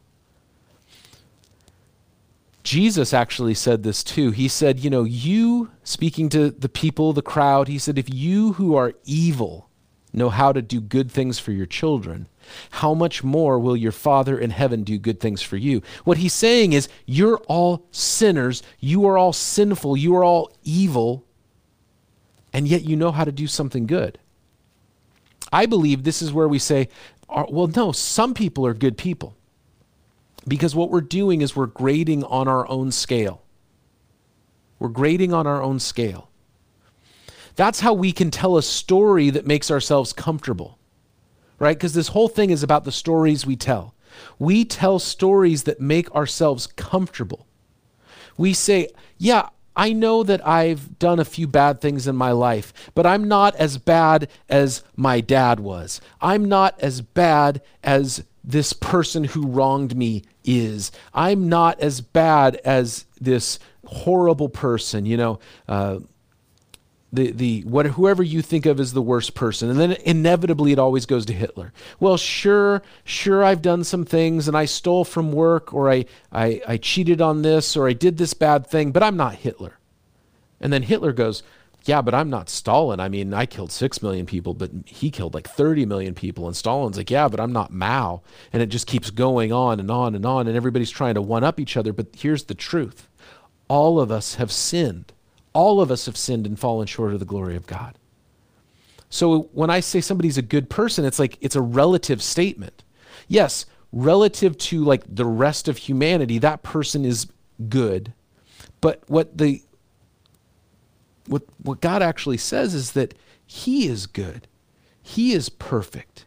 Jesus 2.63 3.13
actually 3.13 3.55
said 3.55 3.83
this 3.83 4.05
too. 4.05 4.31
He 4.31 4.47
said, 4.47 4.79
You 4.79 4.89
know, 4.89 5.03
you, 5.03 5.71
speaking 5.83 6.29
to 6.29 6.49
the 6.49 6.69
people, 6.69 7.11
the 7.11 7.21
crowd, 7.21 7.67
he 7.67 7.77
said, 7.77 7.97
If 7.97 8.13
you 8.13 8.53
who 8.53 8.73
are 8.77 8.93
evil 9.03 9.69
know 10.13 10.29
how 10.29 10.53
to 10.53 10.61
do 10.61 10.79
good 10.79 11.11
things 11.11 11.39
for 11.39 11.51
your 11.51 11.65
children, 11.65 12.29
how 12.69 12.93
much 12.93 13.21
more 13.21 13.59
will 13.59 13.75
your 13.75 13.91
Father 13.91 14.39
in 14.39 14.51
heaven 14.51 14.85
do 14.85 14.97
good 14.97 15.19
things 15.19 15.41
for 15.41 15.57
you? 15.57 15.81
What 16.05 16.19
he's 16.19 16.31
saying 16.31 16.71
is, 16.71 16.87
You're 17.05 17.39
all 17.49 17.85
sinners. 17.91 18.63
You 18.79 19.05
are 19.07 19.17
all 19.17 19.33
sinful. 19.33 19.97
You 19.97 20.15
are 20.15 20.23
all 20.23 20.49
evil 20.63 21.25
and 22.53 22.67
yet 22.67 22.83
you 22.83 22.95
know 22.95 23.11
how 23.11 23.25
to 23.25 23.31
do 23.31 23.47
something 23.47 23.87
good. 23.87 24.19
I 25.51 25.65
believe 25.65 26.03
this 26.03 26.21
is 26.21 26.31
where 26.31 26.47
we 26.47 26.59
say, 26.59 26.89
well, 27.27 27.67
no, 27.67 27.91
some 27.91 28.33
people 28.33 28.65
are 28.65 28.73
good 28.73 28.97
people. 28.97 29.35
Because 30.47 30.75
what 30.75 30.89
we're 30.89 31.01
doing 31.01 31.41
is 31.41 31.55
we're 31.55 31.67
grading 31.67 32.23
on 32.25 32.47
our 32.47 32.69
own 32.69 32.91
scale. 32.91 33.41
We're 34.77 34.89
grading 34.89 35.33
on 35.33 35.47
our 35.47 35.61
own 35.61 35.79
scale. 35.79 36.29
That's 37.55 37.79
how 37.79 37.93
we 37.93 38.11
can 38.11 38.31
tell 38.31 38.57
a 38.57 38.63
story 38.63 39.29
that 39.29 39.47
makes 39.47 39.71
ourselves 39.71 40.11
comfortable, 40.11 40.79
right? 41.59 41.77
Because 41.77 41.93
this 41.93 42.09
whole 42.09 42.27
thing 42.27 42.49
is 42.49 42.63
about 42.63 42.83
the 42.83 42.91
stories 42.91 43.45
we 43.45 43.55
tell. 43.55 43.93
We 44.39 44.65
tell 44.65 44.99
stories 44.99 45.63
that 45.63 45.79
make 45.79 46.13
ourselves 46.13 46.67
comfortable. 46.67 47.47
We 48.37 48.53
say, 48.53 48.89
yeah, 49.17 49.49
I 49.75 49.93
know 49.93 50.23
that 50.23 50.45
I've 50.47 50.99
done 50.99 51.19
a 51.19 51.25
few 51.25 51.47
bad 51.47 51.81
things 51.81 52.07
in 52.07 52.15
my 52.15 52.31
life, 52.31 52.73
but 52.95 53.05
I'm 53.05 53.27
not 53.27 53.55
as 53.55 53.77
bad 53.77 54.29
as 54.49 54.83
my 54.95 55.21
dad 55.21 55.59
was. 55.59 56.01
I'm 56.21 56.45
not 56.45 56.79
as 56.79 57.01
bad 57.01 57.61
as 57.83 58.23
this 58.43 58.73
person 58.73 59.23
who 59.23 59.47
wronged 59.47 59.95
me 59.95 60.23
is. 60.43 60.91
I'm 61.13 61.49
not 61.49 61.79
as 61.79 62.01
bad 62.01 62.57
as 62.65 63.05
this 63.19 63.59
horrible 63.85 64.49
person. 64.49 65.05
You 65.05 65.17
know, 65.17 65.39
uh, 65.67 65.99
the 67.13 67.31
the 67.31 67.61
what 67.61 67.85
whoever 67.85 68.23
you 68.23 68.41
think 68.41 68.65
of 68.65 68.79
as 68.79 68.93
the 68.93 69.01
worst 69.01 69.35
person 69.35 69.69
and 69.69 69.79
then 69.79 69.91
inevitably 70.03 70.71
it 70.71 70.79
always 70.79 71.05
goes 71.05 71.25
to 71.27 71.33
Hitler. 71.33 71.71
Well, 71.99 72.17
sure, 72.17 72.81
sure 73.03 73.43
I've 73.43 73.61
done 73.61 73.83
some 73.83 74.03
things 74.03 74.47
and 74.47 74.57
I 74.57 74.65
stole 74.65 75.05
from 75.05 75.31
work 75.31 75.73
or 75.73 75.91
I 75.91 76.05
I 76.31 76.61
I 76.67 76.77
cheated 76.77 77.21
on 77.21 77.43
this 77.43 77.77
or 77.77 77.87
I 77.87 77.93
did 77.93 78.17
this 78.17 78.33
bad 78.33 78.65
thing, 78.65 78.91
but 78.91 79.03
I'm 79.03 79.15
not 79.15 79.35
Hitler. 79.35 79.77
And 80.59 80.73
then 80.73 80.83
Hitler 80.83 81.13
goes, 81.13 81.43
"Yeah, 81.85 82.01
but 82.01 82.15
I'm 82.15 82.31
not 82.31 82.49
Stalin. 82.49 82.99
I 82.99 83.09
mean, 83.09 83.31
I 83.33 83.45
killed 83.45 83.71
6 83.71 84.01
million 84.01 84.25
people, 84.25 84.55
but 84.55 84.71
he 84.85 85.11
killed 85.11 85.35
like 85.35 85.47
30 85.47 85.85
million 85.85 86.15
people." 86.15 86.47
And 86.47 86.55
Stalin's 86.55 86.97
like, 86.97 87.11
"Yeah, 87.11 87.27
but 87.27 87.39
I'm 87.39 87.53
not 87.53 87.71
Mao." 87.71 88.23
And 88.51 88.63
it 88.63 88.67
just 88.67 88.87
keeps 88.87 89.11
going 89.11 89.53
on 89.53 89.79
and 89.79 89.91
on 89.91 90.15
and 90.15 90.25
on 90.25 90.47
and 90.47 90.57
everybody's 90.57 90.89
trying 90.89 91.13
to 91.13 91.21
one 91.21 91.43
up 91.43 91.59
each 91.59 91.77
other, 91.77 91.93
but 91.93 92.07
here's 92.17 92.45
the 92.45 92.55
truth. 92.55 93.07
All 93.67 93.99
of 93.99 94.11
us 94.11 94.35
have 94.35 94.51
sinned 94.51 95.12
all 95.53 95.81
of 95.81 95.91
us 95.91 96.05
have 96.05 96.17
sinned 96.17 96.45
and 96.45 96.59
fallen 96.59 96.87
short 96.87 97.13
of 97.13 97.19
the 97.19 97.25
glory 97.25 97.55
of 97.55 97.67
God. 97.67 97.97
So 99.09 99.43
when 99.53 99.69
I 99.69 99.79
say 99.79 100.01
somebody's 100.01 100.37
a 100.39 100.41
good 100.41 100.69
person, 100.69 101.05
it's 101.05 101.19
like 101.19 101.37
it's 101.39 101.55
a 101.55 101.61
relative 101.61 102.21
statement. 102.21 102.83
Yes, 103.27 103.65
relative 103.91 104.57
to 104.57 104.83
like 104.83 105.03
the 105.07 105.25
rest 105.25 105.67
of 105.67 105.77
humanity, 105.77 106.39
that 106.39 106.63
person 106.63 107.05
is 107.05 107.27
good. 107.69 108.13
But 108.81 109.03
what 109.07 109.37
the 109.37 109.61
what 111.27 111.43
what 111.61 111.79
God 111.79 112.01
actually 112.01 112.37
says 112.37 112.73
is 112.73 112.93
that 112.93 113.13
he 113.45 113.87
is 113.87 114.07
good. 114.07 114.47
He 115.01 115.33
is 115.33 115.49
perfect. 115.49 116.25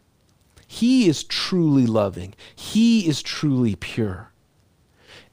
He 0.65 1.07
is 1.09 1.23
truly 1.23 1.85
loving. 1.85 2.35
He 2.55 3.07
is 3.07 3.21
truly 3.21 3.75
pure. 3.75 4.31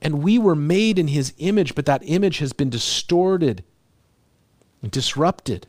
And 0.01 0.23
we 0.23 0.39
were 0.39 0.55
made 0.55 0.99
in 0.99 1.09
his 1.09 1.33
image, 1.39 1.75
but 1.75 1.87
that 1.87 2.03
image 2.05 2.39
has 2.39 2.53
been 2.53 2.71
distorted 2.71 3.65
disrupted. 4.91 5.67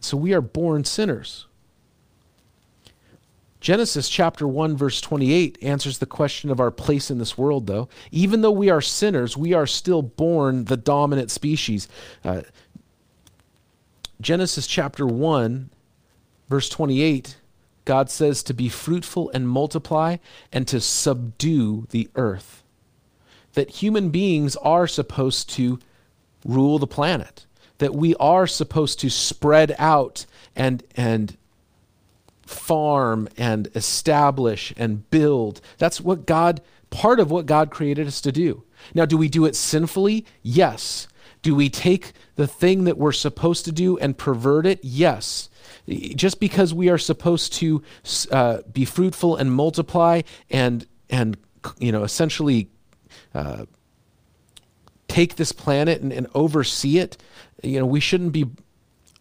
So 0.00 0.16
we 0.16 0.32
are 0.32 0.40
born 0.40 0.84
sinners. 0.84 1.46
Genesis 3.60 4.08
chapter 4.08 4.46
1 4.46 4.76
verse 4.76 5.00
28 5.00 5.58
answers 5.62 5.98
the 5.98 6.06
question 6.06 6.50
of 6.50 6.60
our 6.60 6.70
place 6.70 7.10
in 7.10 7.18
this 7.18 7.36
world 7.36 7.66
though. 7.66 7.88
Even 8.12 8.40
though 8.40 8.52
we 8.52 8.70
are 8.70 8.80
sinners, 8.80 9.36
we 9.36 9.52
are 9.52 9.66
still 9.66 10.02
born 10.02 10.66
the 10.66 10.76
dominant 10.76 11.30
species. 11.30 11.88
Uh, 12.24 12.42
Genesis 14.20 14.66
chapter 14.66 15.06
1 15.06 15.70
verse 16.48 16.68
28 16.68 17.38
God 17.84 18.10
says 18.10 18.42
to 18.42 18.52
be 18.52 18.68
fruitful 18.68 19.30
and 19.30 19.48
multiply 19.48 20.18
and 20.52 20.68
to 20.68 20.78
subdue 20.78 21.86
the 21.88 22.10
earth. 22.16 22.62
That 23.54 23.70
human 23.70 24.10
beings 24.10 24.56
are 24.56 24.86
supposed 24.86 25.48
to 25.50 25.78
rule 26.44 26.78
the 26.78 26.86
planet 26.86 27.46
that 27.78 27.94
we 27.94 28.14
are 28.16 28.46
supposed 28.46 29.00
to 29.00 29.10
spread 29.10 29.74
out 29.78 30.26
and 30.54 30.82
and 30.96 31.36
farm 32.46 33.28
and 33.36 33.68
establish 33.74 34.72
and 34.76 35.08
build. 35.10 35.60
That's 35.78 36.00
what 36.00 36.26
God 36.26 36.60
part 36.90 37.20
of 37.20 37.30
what 37.30 37.46
God 37.46 37.70
created 37.70 38.06
us 38.06 38.20
to 38.22 38.32
do. 38.32 38.64
Now, 38.94 39.04
do 39.04 39.16
we 39.16 39.28
do 39.28 39.44
it 39.44 39.54
sinfully? 39.54 40.24
Yes. 40.42 41.08
Do 41.42 41.54
we 41.54 41.68
take 41.68 42.12
the 42.36 42.46
thing 42.46 42.84
that 42.84 42.98
we're 42.98 43.12
supposed 43.12 43.64
to 43.66 43.72
do 43.72 43.98
and 43.98 44.16
pervert 44.16 44.66
it? 44.66 44.80
Yes. 44.82 45.48
Just 45.88 46.40
because 46.40 46.74
we 46.74 46.88
are 46.88 46.98
supposed 46.98 47.52
to 47.54 47.82
uh, 48.30 48.58
be 48.72 48.84
fruitful 48.84 49.36
and 49.36 49.52
multiply 49.52 50.22
and 50.50 50.86
and 51.10 51.36
you 51.78 51.92
know 51.92 52.04
essentially 52.04 52.68
uh, 53.34 53.64
take 55.18 55.36
this 55.36 55.52
planet 55.52 56.00
and, 56.00 56.12
and 56.12 56.26
oversee 56.34 56.98
it 56.98 57.16
you 57.62 57.78
know, 57.78 57.86
we 57.86 58.00
shouldn't 58.00 58.32
be 58.32 58.46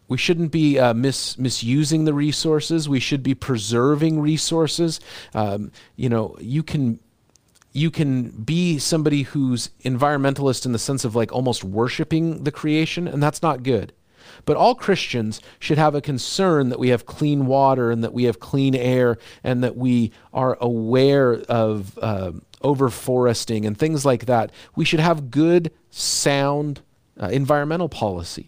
we 0.07 0.17
shouldn't 0.17 0.51
be 0.51 0.79
uh, 0.79 0.93
mis- 0.93 1.38
misusing 1.38 2.05
the 2.05 2.13
resources. 2.13 2.88
We 2.88 3.01
should 3.01 3.23
be 3.23 3.36
preserving 3.36 4.21
resources. 4.21 5.01
Um, 5.33 5.71
you 5.95 6.07
know, 6.07 6.38
you 6.39 6.63
can 6.63 6.99
you 7.73 7.91
can 7.91 8.29
be 8.29 8.79
somebody 8.79 9.23
who's 9.23 9.69
environmentalist 9.83 10.65
in 10.65 10.71
the 10.71 10.79
sense 10.79 11.03
of 11.03 11.15
like 11.15 11.31
almost 11.33 11.63
worshiping 11.63 12.43
the 12.43 12.51
creation, 12.51 13.07
and 13.07 13.21
that's 13.21 13.41
not 13.41 13.63
good. 13.63 13.93
But 14.45 14.57
all 14.57 14.75
Christians 14.75 15.41
should 15.60 15.77
have 15.77 15.95
a 15.95 16.01
concern 16.01 16.69
that 16.69 16.79
we 16.79 16.89
have 16.89 17.05
clean 17.05 17.47
water 17.47 17.91
and 17.91 18.03
that 18.03 18.13
we 18.13 18.25
have 18.25 18.39
clean 18.39 18.75
air 18.75 19.17
and 19.43 19.63
that 19.63 19.75
we 19.75 20.12
are 20.33 20.57
aware 20.62 21.33
of 21.49 21.97
uh, 22.01 22.31
overforesting 22.63 23.65
and 23.65 23.78
things 23.78 24.06
like 24.06 24.26
that. 24.26 24.52
We 24.76 24.86
should 24.86 25.00
have 25.00 25.32
good, 25.32 25.72
sound 25.89 26.82
uh, 27.22 27.28
environmental 27.28 27.89
policy 27.89 28.48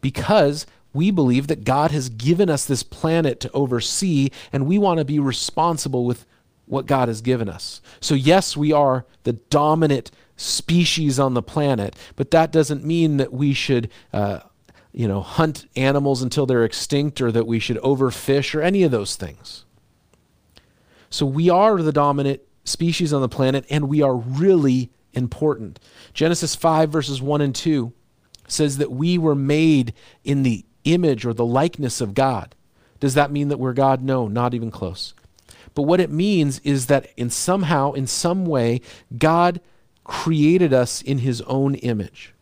because 0.00 0.66
we 0.92 1.10
believe 1.10 1.46
that 1.48 1.64
God 1.64 1.90
has 1.90 2.08
given 2.08 2.48
us 2.48 2.64
this 2.64 2.82
planet 2.82 3.40
to 3.40 3.52
oversee 3.52 4.30
and 4.52 4.66
we 4.66 4.78
want 4.78 4.98
to 4.98 5.04
be 5.04 5.18
responsible 5.18 6.04
with 6.04 6.24
what 6.64 6.86
God 6.86 7.08
has 7.08 7.20
given 7.20 7.48
us. 7.48 7.80
So, 8.00 8.14
yes, 8.14 8.56
we 8.56 8.72
are 8.72 9.04
the 9.22 9.34
dominant 9.34 10.10
species 10.36 11.18
on 11.18 11.34
the 11.34 11.42
planet, 11.42 11.94
but 12.16 12.30
that 12.32 12.50
doesn't 12.50 12.84
mean 12.84 13.18
that 13.18 13.32
we 13.32 13.52
should. 13.52 13.90
Uh, 14.12 14.40
you 14.92 15.06
know, 15.06 15.20
hunt 15.20 15.66
animals 15.76 16.22
until 16.22 16.46
they're 16.46 16.64
extinct 16.64 17.20
or 17.20 17.30
that 17.30 17.46
we 17.46 17.58
should 17.58 17.76
overfish 17.82 18.54
or 18.54 18.62
any 18.62 18.82
of 18.82 18.90
those 18.90 19.14
things. 19.14 19.66
So 21.10 21.26
we 21.26 21.50
are 21.50 21.82
the 21.82 21.92
dominant 21.92 22.40
species 22.66 23.12
on 23.12 23.22
the 23.22 23.28
planet 23.28 23.64
and 23.70 23.88
we 23.88 24.02
are 24.02 24.16
really 24.16 24.90
important. 25.12 25.80
Genesis 26.12 26.54
5, 26.54 26.90
verses 26.90 27.22
1 27.22 27.40
and 27.40 27.54
2 27.54 27.92
says 28.46 28.78
that 28.78 28.92
we 28.92 29.18
were 29.18 29.34
made 29.34 29.92
in 30.22 30.42
the 30.42 30.64
image 30.84 31.24
or 31.24 31.32
the 31.32 31.44
likeness 31.44 32.00
of 32.00 32.14
God. 32.14 32.54
Does 33.00 33.14
that 33.14 33.32
mean 33.32 33.48
that 33.48 33.58
we're 33.58 33.72
God? 33.72 34.02
No, 34.02 34.28
not 34.28 34.54
even 34.54 34.70
close. 34.70 35.14
But 35.74 35.82
what 35.82 36.00
it 36.00 36.10
means 36.10 36.60
is 36.60 36.86
that 36.86 37.10
in 37.16 37.28
somehow, 37.28 37.92
in 37.92 38.06
some 38.06 38.46
way, 38.46 38.80
God 39.18 39.60
created 40.04 40.72
us 40.72 41.02
in 41.02 41.18
his 41.18 41.42
own 41.42 41.74
image. 41.76 42.32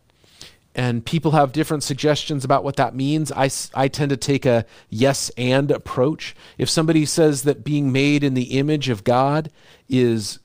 And 0.75 1.05
people 1.05 1.31
have 1.31 1.53
different 1.53 1.83
suggestions 1.83 2.43
about 2.43 2.65
what 2.65 2.75
that 2.75 2.93
means. 2.93 3.31
I, 3.31 3.49
I 3.73 3.87
tend 3.87 4.09
to 4.09 4.17
take 4.17 4.45
a 4.45 4.65
yes 4.89 5.31
and 5.37 5.71
approach. 5.71 6.35
If 6.57 6.69
somebody 6.69 7.05
says 7.05 7.43
that 7.43 7.63
being 7.63 7.93
made 7.93 8.23
in 8.23 8.33
the 8.33 8.57
image 8.57 8.89
of 8.89 9.05
God 9.05 9.49
is 9.87 10.39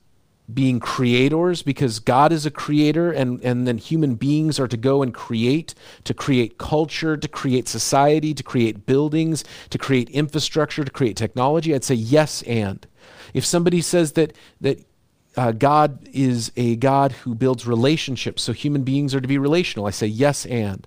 being 0.55 0.81
creators 0.81 1.63
because 1.63 1.99
God 1.99 2.33
is 2.33 2.47
a 2.47 2.51
creator 2.51 3.11
and, 3.11 3.41
and 3.43 3.67
then 3.67 3.79
human 3.79 4.15
beings 4.15 4.59
are 4.59 4.69
to 4.69 4.77
go 4.77 5.03
and 5.03 5.13
create, 5.13 5.75
to 6.05 6.15
create 6.15 6.59
culture, 6.59 7.17
to 7.17 7.29
create 7.29 7.69
society, 7.69 8.35
to 8.35 8.43
create 8.43 8.87
buildings, 8.87 9.45
to 9.71 9.79
create 9.79 10.11
infrastructure, 10.11 10.85
to 10.85 10.91
create 10.91 11.17
technology. 11.17 11.75
I'd 11.75 11.85
say 11.85 11.95
yes 11.95 12.43
and. 12.43 12.87
If 13.35 13.45
somebody 13.45 13.81
says 13.81 14.13
that 14.13 14.37
that 14.61 14.85
uh, 15.37 15.53
God 15.53 16.09
is 16.13 16.51
a 16.57 16.77
God 16.77 17.13
who 17.13 17.35
builds 17.35 17.67
relationships, 17.67 18.43
so 18.43 18.53
human 18.53 18.83
beings 18.83 19.15
are 19.15 19.21
to 19.21 19.29
be 19.29 19.39
relational, 19.39 19.87
I 19.87 19.91
say 19.91 20.07
yes 20.07 20.47
and. 20.47 20.87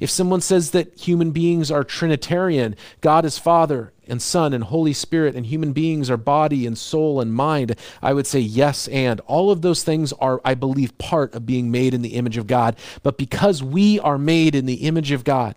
If 0.00 0.10
someone 0.10 0.40
says 0.40 0.72
that 0.72 0.98
human 0.98 1.30
beings 1.30 1.70
are 1.70 1.84
Trinitarian, 1.84 2.76
God 3.00 3.24
is 3.24 3.38
Father 3.38 3.92
and 4.06 4.20
Son 4.20 4.52
and 4.52 4.64
Holy 4.64 4.92
Spirit, 4.92 5.34
and 5.34 5.46
human 5.46 5.72
beings 5.72 6.10
are 6.10 6.16
body 6.16 6.66
and 6.66 6.76
soul 6.76 7.20
and 7.20 7.32
mind, 7.32 7.76
I 8.02 8.12
would 8.12 8.26
say 8.26 8.40
yes 8.40 8.88
and. 8.88 9.20
All 9.20 9.50
of 9.50 9.62
those 9.62 9.82
things 9.82 10.12
are, 10.14 10.40
I 10.44 10.54
believe, 10.54 10.96
part 10.98 11.34
of 11.34 11.46
being 11.46 11.70
made 11.70 11.94
in 11.94 12.02
the 12.02 12.14
image 12.14 12.36
of 12.36 12.46
God. 12.46 12.76
But 13.02 13.18
because 13.18 13.62
we 13.62 13.98
are 14.00 14.18
made 14.18 14.54
in 14.54 14.66
the 14.66 14.86
image 14.86 15.10
of 15.10 15.24
God, 15.24 15.56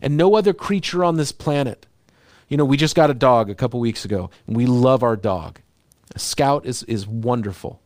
and 0.00 0.16
no 0.16 0.34
other 0.34 0.52
creature 0.52 1.04
on 1.04 1.16
this 1.16 1.32
planet, 1.32 1.86
you 2.48 2.56
know, 2.56 2.64
we 2.64 2.76
just 2.76 2.96
got 2.96 3.10
a 3.10 3.14
dog 3.14 3.48
a 3.48 3.54
couple 3.54 3.80
weeks 3.80 4.04
ago, 4.04 4.30
and 4.46 4.56
we 4.56 4.66
love 4.66 5.02
our 5.02 5.16
dog. 5.16 5.60
Scout 6.20 6.66
is, 6.66 6.82
is 6.84 7.06
wonderful. 7.06 7.80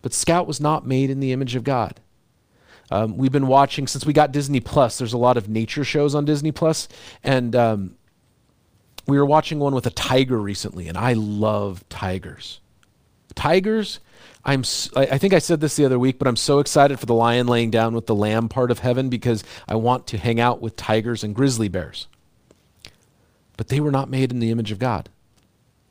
But 0.00 0.12
Scout 0.12 0.46
was 0.46 0.60
not 0.60 0.86
made 0.86 1.10
in 1.10 1.20
the 1.20 1.32
image 1.32 1.54
of 1.54 1.64
God. 1.64 2.00
Um, 2.90 3.16
we've 3.16 3.32
been 3.32 3.46
watching 3.46 3.86
since 3.86 4.04
we 4.04 4.12
got 4.12 4.32
Disney 4.32 4.60
Plus. 4.60 4.98
There's 4.98 5.12
a 5.12 5.18
lot 5.18 5.36
of 5.36 5.48
nature 5.48 5.84
shows 5.84 6.14
on 6.14 6.24
Disney 6.24 6.52
Plus, 6.52 6.88
and 7.24 7.56
um, 7.56 7.96
we 9.06 9.18
were 9.18 9.24
watching 9.24 9.58
one 9.58 9.74
with 9.74 9.86
a 9.86 9.90
tiger 9.90 10.38
recently, 10.38 10.88
and 10.88 10.98
I 10.98 11.14
love 11.14 11.88
tigers. 11.88 12.60
Tigers, 13.34 14.00
I'm. 14.44 14.62
I 14.94 15.16
think 15.16 15.32
I 15.32 15.38
said 15.38 15.60
this 15.60 15.76
the 15.76 15.86
other 15.86 15.98
week, 15.98 16.18
but 16.18 16.28
I'm 16.28 16.36
so 16.36 16.58
excited 16.58 17.00
for 17.00 17.06
the 17.06 17.14
lion 17.14 17.46
laying 17.46 17.70
down 17.70 17.94
with 17.94 18.06
the 18.06 18.14
lamb 18.14 18.50
part 18.50 18.70
of 18.70 18.80
heaven 18.80 19.08
because 19.08 19.42
I 19.66 19.76
want 19.76 20.06
to 20.08 20.18
hang 20.18 20.38
out 20.38 20.60
with 20.60 20.76
tigers 20.76 21.24
and 21.24 21.34
grizzly 21.34 21.68
bears. 21.68 22.08
But 23.56 23.68
they 23.68 23.80
were 23.80 23.90
not 23.90 24.10
made 24.10 24.32
in 24.32 24.38
the 24.38 24.50
image 24.50 24.70
of 24.70 24.78
God. 24.78 25.08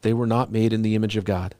They 0.01 0.13
were 0.13 0.27
not 0.27 0.51
made 0.51 0.71
in 0.71 0.81
the 0.81 0.93
image 0.93 1.17
of 1.17 1.25
God. 1.25 1.55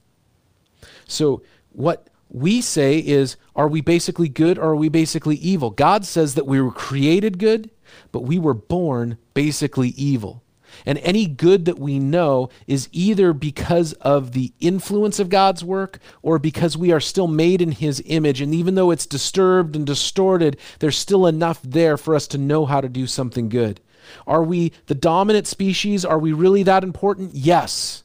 So 1.12 1.44
what 1.72 2.10
we 2.30 2.62
say 2.62 3.00
is 3.00 3.36
are 3.56 3.68
we 3.68 3.82
basically 3.82 4.30
good 4.30 4.58
or 4.58 4.70
are 4.72 4.76
we 4.76 4.90
basically 4.90 5.36
evil? 5.36 5.70
God 5.70 6.06
says 6.06 6.36
that 6.36 6.48
we 6.48 6.62
were 6.62 6.72
created 6.72 7.38
good, 7.38 7.70
but 8.12 8.24
we 8.24 8.40
were 8.40 8.54
born 8.54 9.18
basically 9.34 9.90
evil. 9.90 10.44
And 10.86 10.98
any 11.00 11.28
good 11.28 11.66
that 11.66 11.80
we 11.80 12.00
know 12.00 12.50
is 12.66 12.88
either 12.94 13.34
because 13.34 13.94
of 13.94 14.32
the 14.32 14.54
influence 14.62 15.20
of 15.20 15.30
God's 15.30 15.64
work 15.64 16.00
or 16.22 16.40
because 16.40 16.78
we 16.78 16.92
are 16.92 17.00
still 17.02 17.28
made 17.28 17.62
in 17.62 17.74
His 17.74 18.02
image. 18.06 18.40
And 18.40 18.56
even 18.56 18.76
though 18.76 18.92
it's 18.92 19.06
disturbed 19.06 19.76
and 19.76 19.86
distorted, 19.86 20.58
there's 20.80 20.98
still 20.98 21.28
enough 21.28 21.62
there 21.62 21.98
for 21.98 22.16
us 22.16 22.26
to 22.28 22.38
know 22.38 22.66
how 22.66 22.80
to 22.80 22.90
do 22.90 23.06
something 23.06 23.50
good. 23.50 23.82
Are 24.26 24.44
we 24.44 24.72
the 24.88 24.96
dominant 24.96 25.48
species? 25.48 26.06
Are 26.06 26.20
we 26.20 26.34
really 26.34 26.64
that 26.64 26.84
important? 26.84 27.36
Yes. 27.36 28.01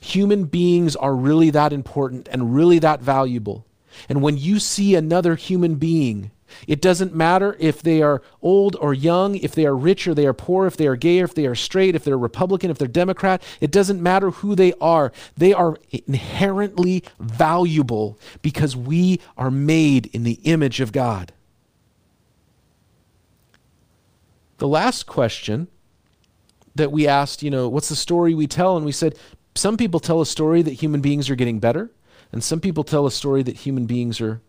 Human 0.00 0.44
beings 0.44 0.96
are 0.96 1.14
really 1.14 1.50
that 1.50 1.72
important 1.72 2.28
and 2.32 2.54
really 2.54 2.78
that 2.78 3.00
valuable. 3.00 3.66
And 4.08 4.22
when 4.22 4.38
you 4.38 4.58
see 4.58 4.94
another 4.94 5.34
human 5.36 5.74
being, 5.74 6.30
it 6.66 6.80
doesn't 6.80 7.14
matter 7.14 7.56
if 7.58 7.82
they 7.82 8.02
are 8.02 8.22
old 8.42 8.76
or 8.80 8.92
young, 8.92 9.36
if 9.36 9.54
they 9.54 9.66
are 9.66 9.76
rich 9.76 10.08
or 10.08 10.14
they 10.14 10.26
are 10.26 10.32
poor, 10.32 10.66
if 10.66 10.76
they 10.76 10.86
are 10.86 10.96
gay 10.96 11.20
or 11.20 11.24
if 11.24 11.34
they 11.34 11.46
are 11.46 11.54
straight, 11.54 11.94
if 11.94 12.04
they're 12.04 12.18
Republican, 12.18 12.70
if 12.70 12.78
they're 12.78 12.88
Democrat. 12.88 13.42
It 13.60 13.70
doesn't 13.70 14.02
matter 14.02 14.30
who 14.30 14.54
they 14.54 14.72
are. 14.80 15.12
They 15.36 15.52
are 15.52 15.76
inherently 15.90 17.04
valuable 17.18 18.18
because 18.42 18.76
we 18.76 19.20
are 19.36 19.50
made 19.50 20.06
in 20.06 20.24
the 20.24 20.40
image 20.44 20.80
of 20.80 20.92
God. 20.92 21.32
The 24.58 24.68
last 24.68 25.06
question 25.06 25.68
that 26.74 26.92
we 26.92 27.06
asked, 27.06 27.42
you 27.42 27.50
know, 27.50 27.68
what's 27.68 27.88
the 27.88 27.96
story 27.96 28.34
we 28.34 28.46
tell? 28.46 28.76
And 28.76 28.84
we 28.84 28.92
said, 28.92 29.16
some 29.54 29.76
people 29.76 30.00
tell 30.00 30.20
a 30.20 30.26
story 30.26 30.62
that 30.62 30.74
human 30.74 31.00
beings 31.00 31.28
are 31.30 31.36
getting 31.36 31.58
better. 31.58 31.90
And 32.32 32.44
some 32.44 32.60
people 32.60 32.84
tell 32.84 33.06
a 33.06 33.10
story 33.10 33.42
that 33.42 33.58
human 33.58 33.86
beings 33.86 34.20
are 34.20 34.40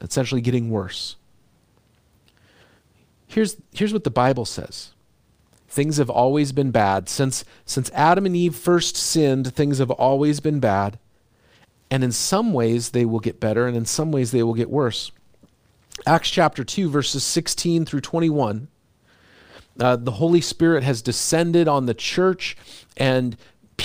essentially 0.00 0.40
getting 0.40 0.70
worse. 0.70 1.16
Here's, 3.26 3.56
here's 3.72 3.92
what 3.92 4.04
the 4.04 4.10
Bible 4.10 4.44
says 4.44 4.92
things 5.68 5.98
have 5.98 6.10
always 6.10 6.50
been 6.52 6.70
bad. 6.70 7.08
Since, 7.08 7.44
since 7.66 7.90
Adam 7.92 8.24
and 8.24 8.34
Eve 8.34 8.56
first 8.56 8.96
sinned, 8.96 9.54
things 9.54 9.78
have 9.78 9.90
always 9.90 10.40
been 10.40 10.60
bad. 10.60 10.98
And 11.90 12.02
in 12.02 12.12
some 12.12 12.52
ways, 12.52 12.90
they 12.90 13.04
will 13.04 13.20
get 13.20 13.38
better, 13.38 13.66
and 13.66 13.76
in 13.76 13.84
some 13.84 14.10
ways, 14.10 14.30
they 14.30 14.42
will 14.42 14.54
get 14.54 14.70
worse. 14.70 15.12
Acts 16.06 16.30
chapter 16.30 16.64
2, 16.64 16.88
verses 16.90 17.22
16 17.22 17.84
through 17.84 18.00
21. 18.00 18.68
Uh, 19.78 19.96
the 19.96 20.12
Holy 20.12 20.40
Spirit 20.40 20.82
has 20.82 21.02
descended 21.02 21.68
on 21.68 21.86
the 21.86 21.94
church, 21.94 22.56
and 22.96 23.36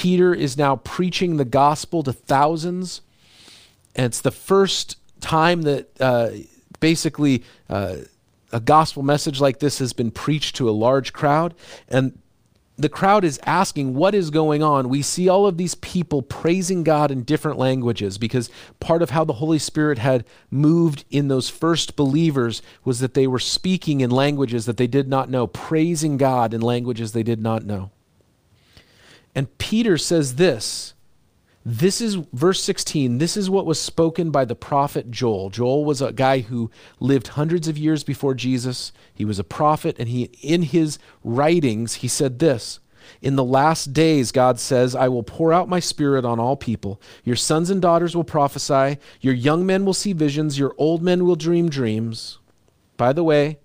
Peter 0.04 0.34
is 0.34 0.58
now 0.58 0.76
preaching 0.76 1.38
the 1.38 1.46
gospel 1.46 2.04
to 2.04 2.12
thousands. 2.12 3.00
And 3.96 4.08
it's 4.08 4.20
the 4.20 4.32
first 4.32 4.98
time 5.22 5.62
that 5.62 5.90
uh, 6.02 6.32
basically 6.82 7.46
uh, 7.70 8.00
a 8.52 8.60
gospel 8.60 9.02
message 9.02 9.40
like 9.40 9.60
this 9.60 9.80
has 9.80 9.94
been 9.94 10.12
preached 10.12 10.58
to 10.58 10.70
a 10.70 10.72
large 10.72 11.14
crowd. 11.14 11.54
And 11.88 12.20
the 12.78 12.90
crowd 12.90 13.24
is 13.24 13.40
asking, 13.46 13.94
What 13.94 14.14
is 14.14 14.30
going 14.30 14.62
on? 14.62 14.90
We 14.90 15.04
see 15.04 15.30
all 15.30 15.48
of 15.48 15.56
these 15.56 15.76
people 15.76 16.22
praising 16.22 16.84
God 16.84 17.10
in 17.10 17.24
different 17.24 17.58
languages 17.58 18.18
because 18.18 18.50
part 18.82 19.02
of 19.02 19.12
how 19.12 19.24
the 19.24 19.32
Holy 19.32 19.58
Spirit 19.58 20.00
had 20.00 20.26
moved 20.52 21.06
in 21.12 21.30
those 21.30 21.50
first 21.50 21.96
believers 21.96 22.62
was 22.84 23.00
that 23.00 23.14
they 23.14 23.26
were 23.26 23.40
speaking 23.40 24.02
in 24.02 24.12
languages 24.12 24.66
that 24.66 24.76
they 24.76 24.88
did 24.88 25.08
not 25.08 25.30
know, 25.30 25.48
praising 25.48 26.18
God 26.18 26.54
in 26.54 26.60
languages 26.60 27.14
they 27.14 27.24
did 27.24 27.42
not 27.42 27.64
know. 27.64 27.92
And 29.36 29.58
Peter 29.58 29.98
says 29.98 30.36
this. 30.36 30.94
This 31.66 32.02
is 32.02 32.16
verse 32.34 32.62
16. 32.62 33.20
This 33.20 33.38
is 33.38 33.50
what 33.50 33.66
was 33.66 33.80
spoken 33.80 34.32
by 34.32 34.44
the 34.44 34.56
prophet 34.56 35.10
Joel. 35.10 35.50
Joel 35.50 35.86
was 35.86 36.02
a 36.02 36.12
guy 36.12 36.40
who 36.40 36.70
lived 37.00 37.30
hundreds 37.30 37.70
of 37.70 37.78
years 37.78 38.04
before 38.04 38.34
Jesus. 38.34 38.92
He 39.14 39.24
was 39.24 39.40
a 39.40 39.46
prophet 39.46 39.96
and 39.98 40.10
he 40.10 40.24
in 40.42 40.64
his 40.64 41.00
writings 41.24 41.96
he 41.96 42.10
said 42.10 42.40
this. 42.40 42.80
In 43.22 43.36
the 43.36 43.44
last 43.44 43.94
days, 43.94 44.32
God 44.32 44.60
says, 44.60 44.96
I 44.96 45.08
will 45.08 45.24
pour 45.24 45.54
out 45.54 45.70
my 45.70 45.80
spirit 45.80 46.26
on 46.26 46.40
all 46.40 46.56
people. 46.56 47.02
Your 47.24 47.36
sons 47.36 47.70
and 47.70 47.82
daughters 47.82 48.16
will 48.16 48.24
prophesy. 48.24 48.98
Your 49.22 49.34
young 49.34 49.66
men 49.66 49.86
will 49.86 49.94
see 49.94 50.14
visions. 50.14 50.60
Your 50.60 50.74
old 50.78 51.02
men 51.02 51.26
will 51.26 51.36
dream 51.36 51.70
dreams. 51.70 52.40
By 52.98 53.14
the 53.14 53.24
way, 53.24 53.60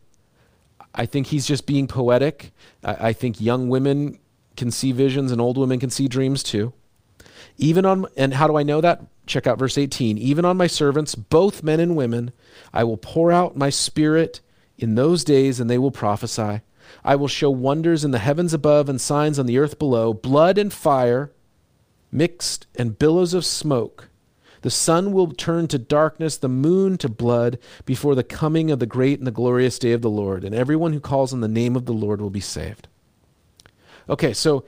I 0.94 1.06
think 1.06 1.28
he's 1.28 1.46
just 1.46 1.66
being 1.66 1.86
poetic. 1.86 2.52
I, 2.82 3.08
I 3.08 3.12
think 3.12 3.40
young 3.40 3.68
women 3.68 4.18
can 4.58 4.70
see 4.70 4.92
visions 4.92 5.32
and 5.32 5.40
old 5.40 5.56
women 5.56 5.80
can 5.80 5.88
see 5.88 6.08
dreams 6.08 6.42
too. 6.42 6.74
Even 7.56 7.86
on 7.86 8.06
and 8.16 8.34
how 8.34 8.46
do 8.46 8.56
I 8.56 8.62
know 8.62 8.80
that? 8.80 9.02
Check 9.26 9.46
out 9.46 9.58
verse 9.58 9.78
18. 9.78 10.18
Even 10.18 10.44
on 10.44 10.56
my 10.56 10.66
servants, 10.66 11.14
both 11.14 11.62
men 11.62 11.80
and 11.80 11.96
women, 11.96 12.32
I 12.72 12.84
will 12.84 12.96
pour 12.96 13.32
out 13.32 13.56
my 13.56 13.70
spirit 13.70 14.40
in 14.76 14.94
those 14.94 15.24
days 15.24 15.58
and 15.60 15.70
they 15.70 15.78
will 15.78 15.90
prophesy. 15.90 16.60
I 17.04 17.16
will 17.16 17.28
show 17.28 17.50
wonders 17.50 18.04
in 18.04 18.10
the 18.10 18.18
heavens 18.18 18.52
above 18.52 18.88
and 18.88 19.00
signs 19.00 19.38
on 19.38 19.46
the 19.46 19.58
earth 19.58 19.78
below 19.78 20.12
blood 20.12 20.58
and 20.58 20.72
fire 20.72 21.32
mixed 22.10 22.66
and 22.74 22.98
billows 22.98 23.34
of 23.34 23.44
smoke. 23.44 24.08
The 24.62 24.70
sun 24.70 25.12
will 25.12 25.30
turn 25.32 25.68
to 25.68 25.78
darkness, 25.78 26.36
the 26.36 26.48
moon 26.48 26.98
to 26.98 27.08
blood, 27.08 27.58
before 27.84 28.14
the 28.14 28.24
coming 28.24 28.70
of 28.70 28.80
the 28.80 28.86
great 28.86 29.18
and 29.18 29.26
the 29.26 29.32
glorious 29.32 29.78
day 29.78 29.92
of 29.92 30.02
the 30.02 30.10
Lord, 30.10 30.42
and 30.42 30.54
everyone 30.54 30.92
who 30.92 31.00
calls 31.00 31.32
on 31.32 31.40
the 31.40 31.48
name 31.48 31.76
of 31.76 31.84
the 31.84 31.92
Lord 31.92 32.20
will 32.20 32.30
be 32.30 32.40
saved. 32.40 32.88
Okay, 34.08 34.32
so 34.32 34.64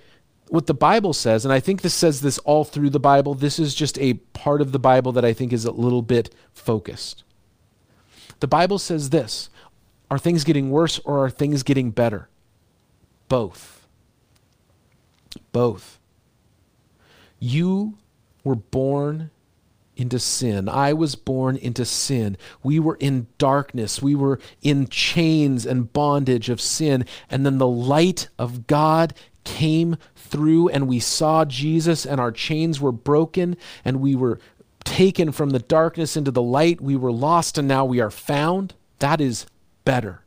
what 0.49 0.67
the 0.67 0.75
Bible 0.75 1.13
says, 1.13 1.45
and 1.45 1.53
I 1.53 1.61
think 1.61 1.83
this 1.83 1.95
says 1.95 2.21
this 2.21 2.39
all 2.39 2.65
through 2.65 2.91
the 2.91 3.01
Bible, 3.01 3.35
this 3.35 3.59
is 3.59 3.75
just 3.75 3.99
a 3.99 4.15
part 4.15 4.61
of 4.61 4.73
the 4.73 4.79
Bible 4.79 5.13
that 5.13 5.25
I 5.25 5.33
think 5.33 5.53
is 5.53 5.65
a 5.65 5.71
little 5.71 6.03
bit 6.03 6.35
focused. 6.53 7.25
The 8.41 8.49
Bible 8.49 8.79
says 8.79 9.11
this 9.11 9.49
Are 10.11 10.19
things 10.19 10.45
getting 10.45 10.71
worse 10.71 10.99
or 11.01 11.25
are 11.25 11.31
things 11.31 11.63
getting 11.63 11.91
better? 11.91 12.29
Both. 13.29 13.87
Both. 15.53 15.99
You 17.39 17.97
were 18.43 18.57
born 18.57 19.31
into 20.01 20.19
sin. 20.19 20.69
I 20.69 20.93
was 20.93 21.15
born 21.15 21.57
into 21.57 21.85
sin. 21.85 22.37
We 22.63 22.81
were 22.81 22.97
in 23.01 23.27
darkness. 23.39 24.01
We 24.01 24.15
were 24.15 24.41
in 24.63 24.89
chains 24.89 25.67
and 25.67 25.93
bondage 25.93 26.49
of 26.49 26.61
sin. 26.61 27.05
And 27.29 27.45
then 27.45 27.59
the 27.59 27.69
light 27.69 28.29
of 28.39 28.67
God 28.67 29.13
came 29.45 29.97
through, 30.17 30.69
and 30.69 30.89
we 30.89 31.01
saw 31.01 31.45
Jesus, 31.45 32.07
and 32.07 32.21
our 32.21 32.33
chains 32.33 32.81
were 32.81 32.93
broken, 32.93 33.57
and 33.85 34.01
we 34.01 34.15
were 34.15 34.39
taken 34.85 35.33
from 35.33 35.51
the 35.51 35.59
darkness 35.59 36.17
into 36.17 36.31
the 36.31 36.43
light. 36.43 36.81
We 36.81 36.97
were 36.97 37.13
lost, 37.13 37.59
and 37.59 37.69
now 37.69 37.85
we 37.85 38.01
are 38.01 38.11
found. 38.11 38.75
That 39.01 39.21
is 39.21 39.47
better. 39.85 40.23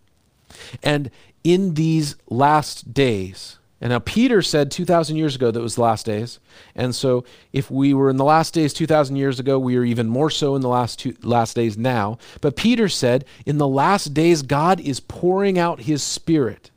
And 0.82 1.10
in 1.44 1.74
these 1.74 2.16
last 2.30 2.94
days, 2.94 3.60
and 3.84 3.90
now 3.90 4.00
Peter 4.00 4.42
said 4.42 4.72
2,000 4.72 5.18
years 5.18 5.36
ago 5.36 5.52
that 5.52 5.60
was 5.60 5.76
the 5.76 5.82
last 5.82 6.06
days. 6.06 6.40
And 6.74 6.96
so 6.96 7.26
if 7.52 7.70
we 7.70 7.94
were 7.94 8.10
in 8.10 8.16
the 8.16 8.24
last 8.24 8.54
days 8.54 8.74
2,000 8.74 9.18
years 9.18 9.42
ago, 9.42 9.60
we 9.60 9.76
are 9.76 9.84
even 9.84 10.08
more 10.08 10.30
so 10.30 10.56
in 10.56 10.62
the 10.62 10.70
last, 10.70 11.00
two, 11.00 11.18
last 11.22 11.54
days 11.58 11.78
now. 11.78 12.18
But 12.40 12.56
Peter 12.56 12.88
said, 12.88 13.26
in 13.46 13.58
the 13.58 13.68
last 13.68 14.14
days, 14.14 14.42
God 14.42 14.80
is 14.80 15.02
pouring 15.02 15.60
out 15.60 15.82
his 15.82 16.02
spirit 16.02 16.72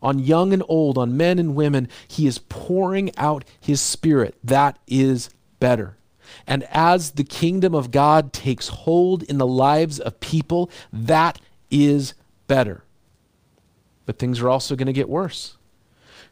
on 0.00 0.20
young 0.20 0.54
and 0.54 0.62
old, 0.68 0.96
on 0.96 1.18
men 1.18 1.38
and 1.38 1.54
women. 1.54 1.86
He 2.08 2.26
is 2.26 2.38
pouring 2.38 3.14
out 3.18 3.44
his 3.60 3.82
spirit. 3.82 4.34
That 4.42 4.78
is 4.86 5.28
better. 5.60 5.98
And 6.46 6.64
as 6.70 7.10
the 7.10 7.24
kingdom 7.24 7.74
of 7.74 7.90
God 7.90 8.32
takes 8.32 8.68
hold 8.68 9.22
in 9.24 9.36
the 9.36 9.46
lives 9.46 10.00
of 10.00 10.18
people, 10.20 10.70
that 10.94 11.42
is 11.70 12.14
better. 12.46 12.84
But 14.06 14.18
things 14.18 14.40
are 14.40 14.48
also 14.48 14.76
going 14.76 14.86
to 14.86 14.94
get 14.94 15.10
worse. 15.10 15.57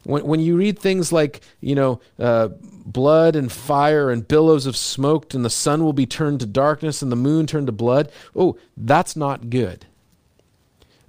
When, 0.07 0.25
when 0.25 0.41
you 0.41 0.57
read 0.57 0.79
things 0.79 1.11
like, 1.11 1.41
you 1.61 1.75
know, 1.75 2.01
uh, 2.19 2.49
blood 2.49 3.35
and 3.35 3.51
fire 3.51 4.09
and 4.11 4.27
billows 4.27 4.65
of 4.65 4.77
smoke, 4.77 5.35
and 5.35 5.45
the 5.45 5.51
sun 5.51 5.83
will 5.83 5.93
be 5.93 6.07
turned 6.07 6.39
to 6.41 6.47
darkness 6.47 7.03
and 7.03 7.11
the 7.11 7.17
moon 7.17 7.47
turned 7.47 7.67
to 7.67 7.73
blood, 7.73 8.13
oh, 8.37 8.57
that's 8.77 9.17
not 9.17 9.51
good. 9.51 9.87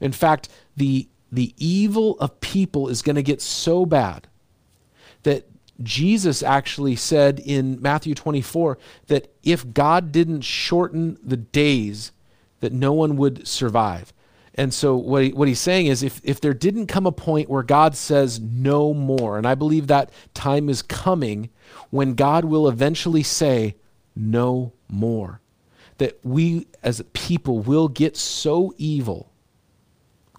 In 0.02 0.12
fact, 0.12 0.50
the, 0.76 1.08
the 1.32 1.54
evil 1.58 2.20
of 2.20 2.42
people 2.42 2.88
is 2.88 3.04
going 3.04 3.16
to 3.16 3.24
get 3.24 3.40
so 3.40 3.86
bad 3.86 4.28
that 5.22 5.48
Jesus 5.84 6.42
actually 6.42 6.96
said 6.96 7.40
in 7.40 7.80
Matthew 7.80 8.16
24 8.16 8.80
that 9.08 9.32
if 9.44 9.74
God 9.74 10.12
didn't 10.12 10.42
shorten 10.42 11.20
the 11.24 11.38
days, 11.38 12.12
that 12.62 12.74
no 12.74 12.94
one 12.94 13.16
would 13.18 13.48
survive. 13.48 14.12
And 14.58 14.74
so 14.74 14.98
what, 14.98 15.24
he, 15.24 15.34
what 15.34 15.48
he's 15.48 15.60
saying 15.60 15.86
is 15.86 16.02
if, 16.02 16.20
if 16.24 16.42
there 16.42 16.54
didn't 16.54 16.88
come 16.88 17.06
a 17.06 17.12
point 17.12 17.50
where 17.50 17.62
God 17.62 17.96
says 17.96 18.40
no 18.40 18.92
more, 18.94 19.38
and 19.38 19.48
I 19.48 19.54
believe 19.54 19.86
that 19.88 20.12
time 20.34 20.68
is 20.68 20.82
coming 20.82 21.50
when 21.92 22.16
God 22.16 22.44
will 22.44 22.68
eventually 22.68 23.22
say 23.22 23.76
no 24.16 24.74
more, 24.90 25.42
that 26.00 26.20
we 26.24 26.68
as 26.82 27.00
a 27.00 27.04
people 27.04 27.60
will 27.60 27.88
get 27.88 28.18
so 28.18 28.74
evil, 28.78 29.32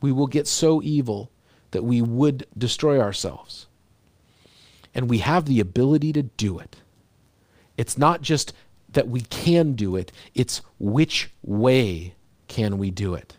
we 0.00 0.10
will 0.10 0.26
get 0.26 0.48
so 0.48 0.82
evil 0.82 1.30
that 1.70 1.84
we 1.84 2.02
would 2.02 2.46
destroy 2.56 3.00
ourselves. 3.00 3.66
And 4.94 5.08
we 5.08 5.18
have 5.18 5.44
the 5.44 5.60
ability 5.60 6.12
to 6.14 6.22
do 6.24 6.58
it. 6.58 6.76
It's 7.76 7.96
not 7.96 8.20
just 8.20 8.52
that 8.88 9.06
we 9.06 9.20
can 9.20 9.74
do 9.74 9.94
it, 9.94 10.10
it's 10.34 10.62
which 10.80 11.30
way 11.42 12.14
can 12.48 12.78
we 12.78 12.90
do 12.90 13.14
it? 13.14 13.37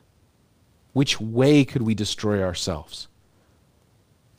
Which 0.93 1.21
way 1.21 1.65
could 1.65 1.84
we 1.84 1.93
destroy 1.93 2.41
ourselves? 2.41 3.08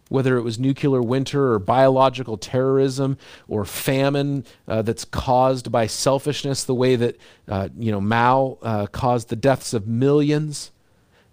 Whether 0.08 0.36
it 0.36 0.42
was 0.42 0.58
nuclear 0.58 1.00
winter 1.00 1.52
or 1.52 1.58
biological 1.60 2.36
terrorism 2.36 3.16
or 3.46 3.64
famine 3.64 4.44
uh, 4.66 4.82
that's 4.82 5.04
caused 5.04 5.70
by 5.70 5.86
selfishness, 5.86 6.64
the 6.64 6.74
way 6.74 6.96
that 6.96 7.16
uh, 7.46 7.68
you 7.78 7.92
know 7.92 8.00
Mao 8.00 8.58
uh, 8.62 8.86
caused 8.86 9.28
the 9.28 9.36
deaths 9.36 9.72
of 9.72 9.86
millions 9.86 10.72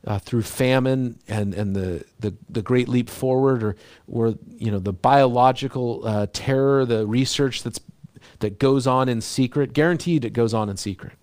uh, 0.06 0.19
through 0.19 0.43
famine 0.43 1.17
and, 1.27 1.56
and 1.56 1.75
the, 1.75 2.06
the, 2.19 2.36
the 2.49 2.62
Great 2.62 2.88
Leap 2.88 3.10
Forward, 3.10 3.63
or, 3.63 3.75
or 4.08 4.36
you 4.58 4.69
know 4.69 4.80
the 4.80 4.93
biological 4.93 6.06
uh, 6.06 6.27
terror, 6.32 6.86
the 6.86 7.08
research 7.08 7.63
that's 7.63 7.80
that 8.39 8.60
goes 8.60 8.86
on 8.86 9.10
in 9.10 9.21
secret, 9.21 9.73
guaranteed 9.73 10.23
it 10.23 10.34
goes 10.34 10.53
on 10.53 10.69
in 10.69 10.77
secret. 10.77 11.13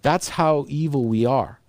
That's 0.00 0.30
how 0.30 0.64
evil 0.68 1.04
we 1.04 1.26
are 1.26 1.60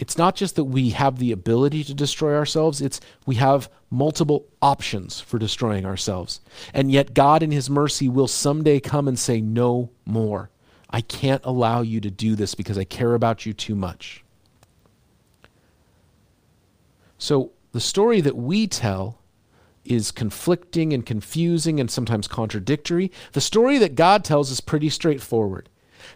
it's 0.00 0.16
not 0.16 0.34
just 0.34 0.56
that 0.56 0.64
we 0.64 0.90
have 0.90 1.18
the 1.18 1.30
ability 1.30 1.84
to 1.84 1.92
destroy 1.92 2.34
ourselves, 2.34 2.80
it's 2.80 3.02
we 3.26 3.34
have 3.34 3.70
multiple 3.90 4.46
options 4.62 5.20
for 5.20 5.38
destroying 5.38 5.84
ourselves. 5.84 6.40
And 6.72 6.90
yet, 6.90 7.12
God, 7.12 7.42
in 7.42 7.50
His 7.50 7.68
mercy, 7.68 8.08
will 8.08 8.26
someday 8.26 8.80
come 8.80 9.06
and 9.06 9.18
say, 9.18 9.42
No 9.42 9.90
more. 10.06 10.48
I 10.88 11.02
can't 11.02 11.44
allow 11.44 11.82
you 11.82 12.00
to 12.00 12.10
do 12.10 12.34
this 12.34 12.54
because 12.54 12.78
I 12.78 12.84
care 12.84 13.14
about 13.14 13.44
you 13.44 13.52
too 13.52 13.74
much. 13.74 14.24
So, 17.18 17.52
the 17.72 17.80
story 17.80 18.22
that 18.22 18.36
we 18.36 18.66
tell 18.66 19.20
is 19.84 20.10
conflicting 20.10 20.94
and 20.94 21.04
confusing 21.04 21.78
and 21.78 21.90
sometimes 21.90 22.26
contradictory. 22.26 23.12
The 23.32 23.40
story 23.42 23.76
that 23.76 23.96
God 23.96 24.24
tells 24.24 24.50
is 24.50 24.62
pretty 24.62 24.88
straightforward. 24.88 25.68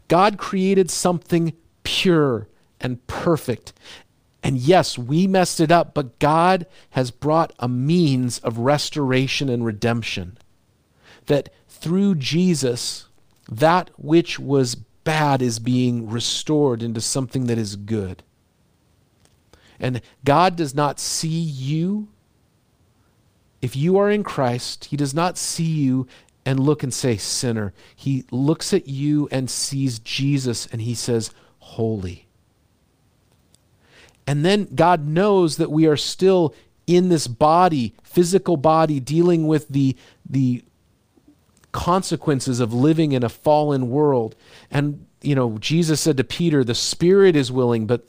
God 0.09 0.39
created 0.39 0.91
something 0.91 1.53
pure 1.83 2.49
and 2.85 3.05
perfect. 3.07 3.73
And 4.43 4.59
yes, 4.59 4.99
we 4.99 5.27
messed 5.27 5.59
it 5.59 5.73
up, 5.73 5.95
but 5.95 6.19
God 6.19 6.67
has 6.91 7.11
brought 7.11 7.55
a 7.59 7.67
means 7.67 8.39
of 8.41 8.59
restoration 8.59 9.49
and 9.49 9.65
redemption. 9.65 10.37
That 11.27 11.49
through 11.67 12.17
Jesus, 12.17 13.07
that 13.51 13.91
which 13.97 14.39
was 14.39 14.75
bad 14.75 15.41
is 15.41 15.59
being 15.59 16.11
restored 16.11 16.83
into 16.83 17.01
something 17.01 17.47
that 17.47 17.57
is 17.57 17.75
good. 17.75 18.23
And 19.81 20.03
God 20.25 20.57
does 20.57 20.75
not 20.75 21.01
see 21.01 21.29
you. 21.29 22.09
If 23.63 23.75
you 23.75 23.97
are 23.97 24.11
in 24.11 24.25
Christ, 24.25 24.87
He 24.87 24.97
does 24.97 25.15
not 25.15 25.39
see 25.39 25.65
you 25.65 26.07
and 26.45 26.61
look 26.61 26.83
and 26.83 26.93
say, 26.93 27.17
sinner. 27.17 27.73
He 27.97 28.25
looks 28.31 28.75
at 28.75 28.89
you 28.89 29.27
and 29.33 29.51
sees 29.51 29.99
Jesus 30.01 30.67
and 30.67 30.83
He 30.83 30.95
says, 30.95 31.31
holy. 31.59 32.24
And 34.27 34.45
then 34.45 34.69
God 34.75 35.07
knows 35.07 35.57
that 35.59 35.71
we 35.71 35.87
are 35.87 35.97
still 35.97 36.55
in 36.87 37.09
this 37.09 37.27
body, 37.27 37.95
physical 38.03 38.57
body, 38.57 39.01
dealing 39.01 39.47
with 39.47 39.69
the, 39.69 39.97
the 40.29 40.63
consequences 41.73 42.61
of 42.61 42.73
living 42.73 43.13
in 43.13 43.23
a 43.23 43.29
fallen 43.29 43.91
world. 43.91 44.35
And, 44.71 45.07
you 45.21 45.35
know, 45.35 45.59
Jesus 45.59 46.01
said 46.01 46.17
to 46.17 46.25
Peter, 46.25 46.65
the 46.65 46.75
spirit 46.75 47.37
is 47.37 47.51
willing, 47.51 47.87
but 47.87 48.07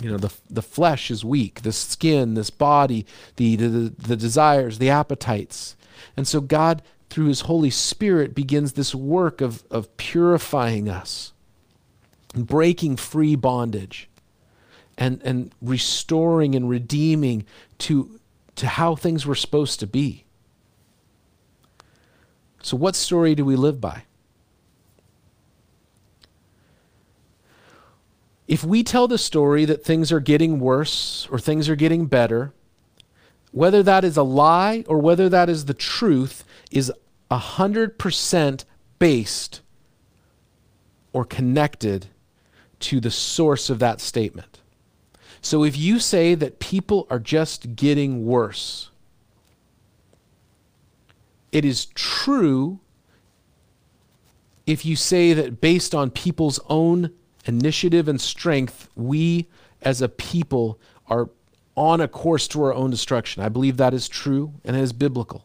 you 0.00 0.10
know 0.10 0.16
the 0.16 0.32
the 0.48 0.62
flesh 0.62 1.10
is 1.10 1.24
weak. 1.24 1.62
The 1.62 1.72
skin 1.72 2.34
this 2.34 2.50
body 2.50 3.06
the, 3.36 3.56
the 3.56 3.68
the 3.96 4.16
desires 4.16 4.78
the 4.78 4.90
appetites. 4.90 5.76
And 6.16 6.26
so 6.26 6.40
god 6.40 6.82
through 7.10 7.26
his 7.26 7.42
holy 7.42 7.70
spirit 7.70 8.34
begins 8.34 8.72
this 8.72 8.94
work 8.94 9.40
of 9.40 9.64
of 9.70 9.94
purifying 9.96 10.88
us 10.88 11.32
and 12.34 12.46
breaking 12.46 12.96
free 12.96 13.36
bondage 13.36 14.08
and, 14.96 15.20
and 15.22 15.52
restoring 15.60 16.54
and 16.54 16.68
redeeming 16.68 17.44
to, 17.78 18.20
to 18.56 18.66
how 18.66 18.94
things 18.94 19.26
were 19.26 19.34
supposed 19.34 19.80
to 19.80 19.86
be. 19.86 20.24
So, 22.62 22.76
what 22.76 22.96
story 22.96 23.34
do 23.34 23.44
we 23.44 23.56
live 23.56 23.80
by? 23.80 24.04
If 28.46 28.64
we 28.64 28.82
tell 28.82 29.08
the 29.08 29.18
story 29.18 29.64
that 29.64 29.84
things 29.84 30.12
are 30.12 30.20
getting 30.20 30.60
worse 30.60 31.26
or 31.30 31.38
things 31.38 31.68
are 31.68 31.76
getting 31.76 32.06
better, 32.06 32.52
whether 33.52 33.82
that 33.82 34.04
is 34.04 34.16
a 34.16 34.22
lie 34.22 34.84
or 34.86 34.98
whether 34.98 35.28
that 35.28 35.48
is 35.48 35.64
the 35.64 35.74
truth, 35.74 36.44
is 36.70 36.92
100% 37.30 38.64
based 38.98 39.60
or 41.12 41.24
connected 41.24 42.06
to 42.80 43.00
the 43.00 43.10
source 43.10 43.70
of 43.70 43.78
that 43.78 44.00
statement. 44.00 44.60
So 45.44 45.62
if 45.62 45.76
you 45.76 46.00
say 46.00 46.34
that 46.34 46.58
people 46.58 47.06
are 47.10 47.18
just 47.18 47.76
getting 47.76 48.24
worse, 48.24 48.88
it 51.52 51.66
is 51.66 51.84
true 51.84 52.80
if 54.66 54.86
you 54.86 54.96
say 54.96 55.34
that 55.34 55.60
based 55.60 55.94
on 55.94 56.10
people's 56.10 56.58
own 56.70 57.10
initiative 57.44 58.08
and 58.08 58.18
strength, 58.18 58.88
we 58.96 59.46
as 59.82 60.00
a 60.00 60.08
people 60.08 60.80
are 61.08 61.28
on 61.76 62.00
a 62.00 62.08
course 62.08 62.48
to 62.48 62.62
our 62.62 62.72
own 62.72 62.90
destruction. 62.90 63.42
I 63.42 63.50
believe 63.50 63.76
that 63.76 63.92
is 63.92 64.08
true 64.08 64.54
and 64.64 64.74
it 64.74 64.80
is 64.80 64.94
biblical. 64.94 65.44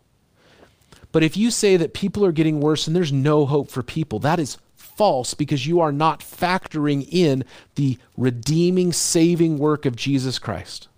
But 1.12 1.24
if 1.24 1.36
you 1.36 1.52
say 1.52 1.76
that 1.76 1.94
people 1.94 2.24
are 2.24 2.32
getting 2.32 2.62
worse 2.62 2.88
and 2.88 2.96
there's 2.96 3.12
no 3.12 3.46
hope 3.46 3.70
for 3.70 3.84
people, 3.84 4.20
that 4.20 4.40
is 4.40 4.58
false 5.00 5.34
because 5.34 5.66
you 5.66 5.80
are 5.80 5.94
not 5.94 6.20
factoring 6.20 7.08
in 7.10 7.46
the 7.76 7.98
redeeming, 8.18 8.92
saving 8.92 9.58
work 9.58 9.86
of 9.86 9.96
Jesus 9.96 10.38
Christ. 10.38 10.90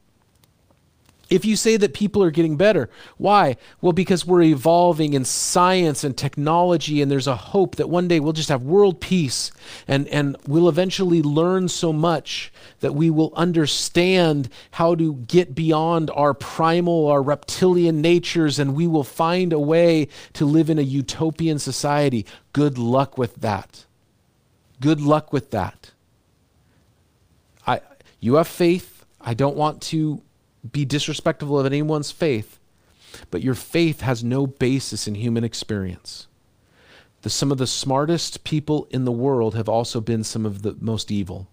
If 1.29 1.45
you 1.45 1.55
say 1.55 1.77
that 1.77 1.93
people 1.93 2.23
are 2.23 2.31
getting 2.31 2.57
better, 2.57 2.89
why? 3.17 3.57
Well, 3.79 3.93
because 3.93 4.25
we're 4.25 4.41
evolving 4.41 5.13
in 5.13 5.23
science 5.23 6.03
and 6.03 6.17
technology, 6.17 6.99
and 6.99 7.11
there's 7.11 7.27
a 7.27 7.35
hope 7.35 7.75
that 7.75 7.89
one 7.89 8.07
day 8.07 8.19
we'll 8.19 8.33
just 8.33 8.49
have 8.49 8.63
world 8.63 8.99
peace 8.99 9.51
and, 9.87 10.07
and 10.07 10.35
we'll 10.47 10.67
eventually 10.67 11.21
learn 11.21 11.67
so 11.67 11.93
much 11.93 12.51
that 12.79 12.95
we 12.95 13.11
will 13.11 13.31
understand 13.35 14.49
how 14.71 14.95
to 14.95 15.13
get 15.13 15.53
beyond 15.53 16.09
our 16.15 16.33
primal, 16.33 17.07
our 17.07 17.21
reptilian 17.21 18.01
natures, 18.01 18.57
and 18.57 18.73
we 18.73 18.87
will 18.87 19.03
find 19.03 19.53
a 19.53 19.59
way 19.59 20.07
to 20.33 20.43
live 20.43 20.71
in 20.71 20.79
a 20.79 20.81
utopian 20.81 21.59
society. 21.59 22.25
Good 22.51 22.79
luck 22.79 23.15
with 23.15 23.35
that. 23.35 23.85
Good 24.81 24.99
luck 24.99 25.31
with 25.31 25.51
that. 25.51 25.91
I, 27.65 27.79
you 28.19 28.35
have 28.35 28.47
faith. 28.47 29.05
I 29.21 29.33
don't 29.35 29.55
want 29.55 29.81
to 29.83 30.21
be 30.69 30.85
disrespectful 30.85 31.59
of 31.59 31.65
anyone's 31.65 32.11
faith, 32.11 32.59
but 33.29 33.41
your 33.41 33.53
faith 33.53 34.01
has 34.01 34.23
no 34.23 34.47
basis 34.47 35.07
in 35.07 35.15
human 35.15 35.43
experience. 35.43 36.27
The, 37.21 37.29
some 37.29 37.51
of 37.51 37.59
the 37.59 37.67
smartest 37.67 38.43
people 38.43 38.87
in 38.89 39.05
the 39.05 39.11
world 39.11 39.53
have 39.53 39.69
also 39.69 40.01
been 40.01 40.23
some 40.23 40.45
of 40.45 40.63
the 40.63 40.75
most 40.79 41.11
evil. 41.11 41.47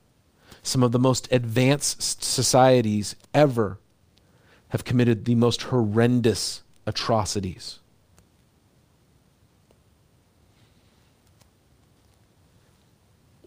Some 0.63 0.83
of 0.83 0.93
the 0.93 0.99
most 0.99 1.29
advanced 1.31 2.25
societies 2.25 3.15
ever 3.35 3.79
have 4.71 4.85
committed 4.85 5.25
the 5.27 5.35
most 5.35 5.65
horrendous 5.65 6.63
atrocities. 6.87 7.78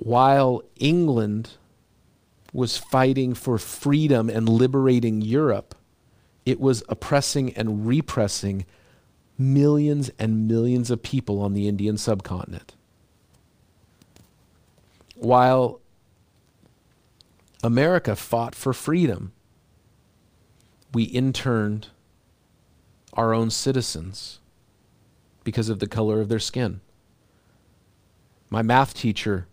While 0.04 0.64
England 0.80 1.52
was 2.52 2.76
fighting 2.76 3.36
for 3.36 3.60
freedom 3.60 4.32
and 4.32 4.50
liberating 4.50 5.22
Europe, 5.22 5.76
it 6.44 6.60
was 6.60 6.82
oppressing 6.90 7.54
and 7.54 7.86
repressing 7.86 8.66
millions 9.38 10.10
and 10.18 10.48
millions 10.48 10.90
of 10.90 11.04
people 11.04 11.40
on 11.40 11.54
the 11.54 11.68
Indian 11.68 12.00
subcontinent. 12.00 12.74
While 15.18 15.82
America 17.64 18.16
fought 18.16 18.56
for 18.56 18.74
freedom, 18.74 19.34
we 20.96 21.04
interned 21.04 21.90
our 23.14 23.36
own 23.36 23.52
citizens 23.52 24.40
because 25.44 25.70
of 25.70 25.78
the 25.78 25.86
color 25.86 26.22
of 26.22 26.28
their 26.28 26.40
skin. 26.40 26.82
My 28.50 28.64
math 28.64 28.96
teacher 28.96 29.46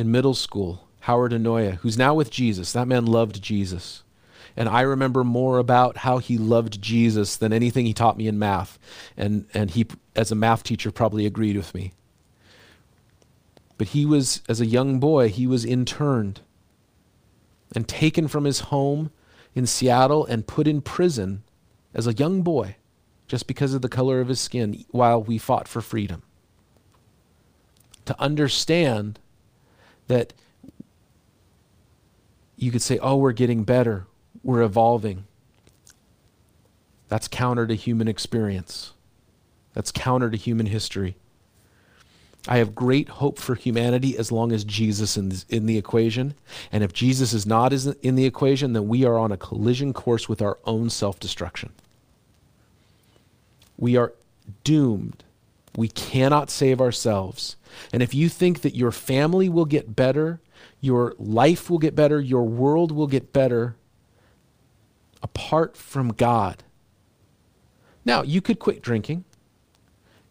in 0.00 0.10
middle 0.10 0.34
school 0.34 0.88
Howard 1.00 1.32
Anoya, 1.32 1.76
who's 1.76 1.98
now 1.98 2.14
with 2.14 2.30
Jesus. 2.30 2.72
That 2.72 2.88
man 2.88 3.06
loved 3.06 3.40
Jesus. 3.42 4.02
And 4.56 4.68
I 4.68 4.80
remember 4.80 5.24
more 5.24 5.58
about 5.58 5.98
how 5.98 6.18
he 6.18 6.36
loved 6.36 6.82
Jesus 6.82 7.36
than 7.36 7.52
anything 7.52 7.86
he 7.86 7.94
taught 7.94 8.16
me 8.16 8.26
in 8.26 8.38
math. 8.38 8.78
And, 9.16 9.46
and 9.54 9.70
he, 9.70 9.86
as 10.14 10.30
a 10.30 10.34
math 10.34 10.62
teacher, 10.62 10.90
probably 10.90 11.24
agreed 11.24 11.56
with 11.56 11.74
me. 11.74 11.92
But 13.78 13.88
he 13.88 14.04
was, 14.04 14.42
as 14.48 14.60
a 14.60 14.66
young 14.66 15.00
boy, 15.00 15.28
he 15.28 15.46
was 15.46 15.64
interned 15.64 16.40
and 17.74 17.88
taken 17.88 18.28
from 18.28 18.44
his 18.44 18.60
home 18.60 19.10
in 19.54 19.66
Seattle 19.66 20.26
and 20.26 20.46
put 20.46 20.66
in 20.66 20.82
prison 20.82 21.44
as 21.94 22.06
a 22.06 22.12
young 22.12 22.42
boy 22.42 22.76
just 23.26 23.46
because 23.46 23.72
of 23.72 23.80
the 23.80 23.88
color 23.88 24.20
of 24.20 24.28
his 24.28 24.40
skin 24.40 24.84
while 24.90 25.22
we 25.22 25.38
fought 25.38 25.68
for 25.68 25.80
freedom. 25.80 26.22
To 28.04 28.20
understand 28.20 29.18
that 30.10 30.32
you 32.56 32.72
could 32.72 32.82
say, 32.82 32.98
oh, 32.98 33.16
we're 33.16 33.32
getting 33.32 33.62
better, 33.62 34.06
we're 34.42 34.60
evolving. 34.60 35.24
That's 37.08 37.28
counter 37.28 37.66
to 37.66 37.74
human 37.74 38.08
experience. 38.08 38.92
That's 39.72 39.92
counter 39.92 40.28
to 40.28 40.36
human 40.36 40.66
history. 40.66 41.16
I 42.48 42.58
have 42.58 42.74
great 42.74 43.08
hope 43.08 43.38
for 43.38 43.54
humanity 43.54 44.18
as 44.18 44.32
long 44.32 44.50
as 44.50 44.64
Jesus 44.64 45.16
is 45.16 45.46
in 45.48 45.66
the 45.66 45.78
equation. 45.78 46.34
And 46.72 46.82
if 46.82 46.92
Jesus 46.92 47.32
is 47.32 47.46
not 47.46 47.72
in 47.72 48.16
the 48.16 48.26
equation, 48.26 48.72
then 48.72 48.88
we 48.88 49.04
are 49.04 49.16
on 49.16 49.30
a 49.30 49.36
collision 49.36 49.92
course 49.92 50.28
with 50.28 50.42
our 50.42 50.58
own 50.64 50.90
self 50.90 51.20
destruction. 51.20 51.70
We 53.78 53.96
are 53.96 54.12
doomed. 54.64 55.22
We 55.76 55.88
cannot 55.88 56.50
save 56.50 56.80
ourselves. 56.80 57.56
And 57.92 58.02
if 58.02 58.14
you 58.14 58.28
think 58.28 58.62
that 58.62 58.74
your 58.74 58.90
family 58.90 59.48
will 59.48 59.64
get 59.64 59.94
better 59.94 60.40
your 60.80 61.14
life 61.18 61.68
will 61.68 61.78
get 61.78 61.94
better, 61.94 62.20
your 62.20 62.44
world 62.44 62.90
will 62.92 63.06
get 63.06 63.32
better 63.32 63.76
apart 65.22 65.76
from 65.76 66.12
God. 66.12 66.62
Now, 68.04 68.22
you 68.22 68.40
could 68.40 68.58
quit 68.58 68.80
drinking. 68.80 69.24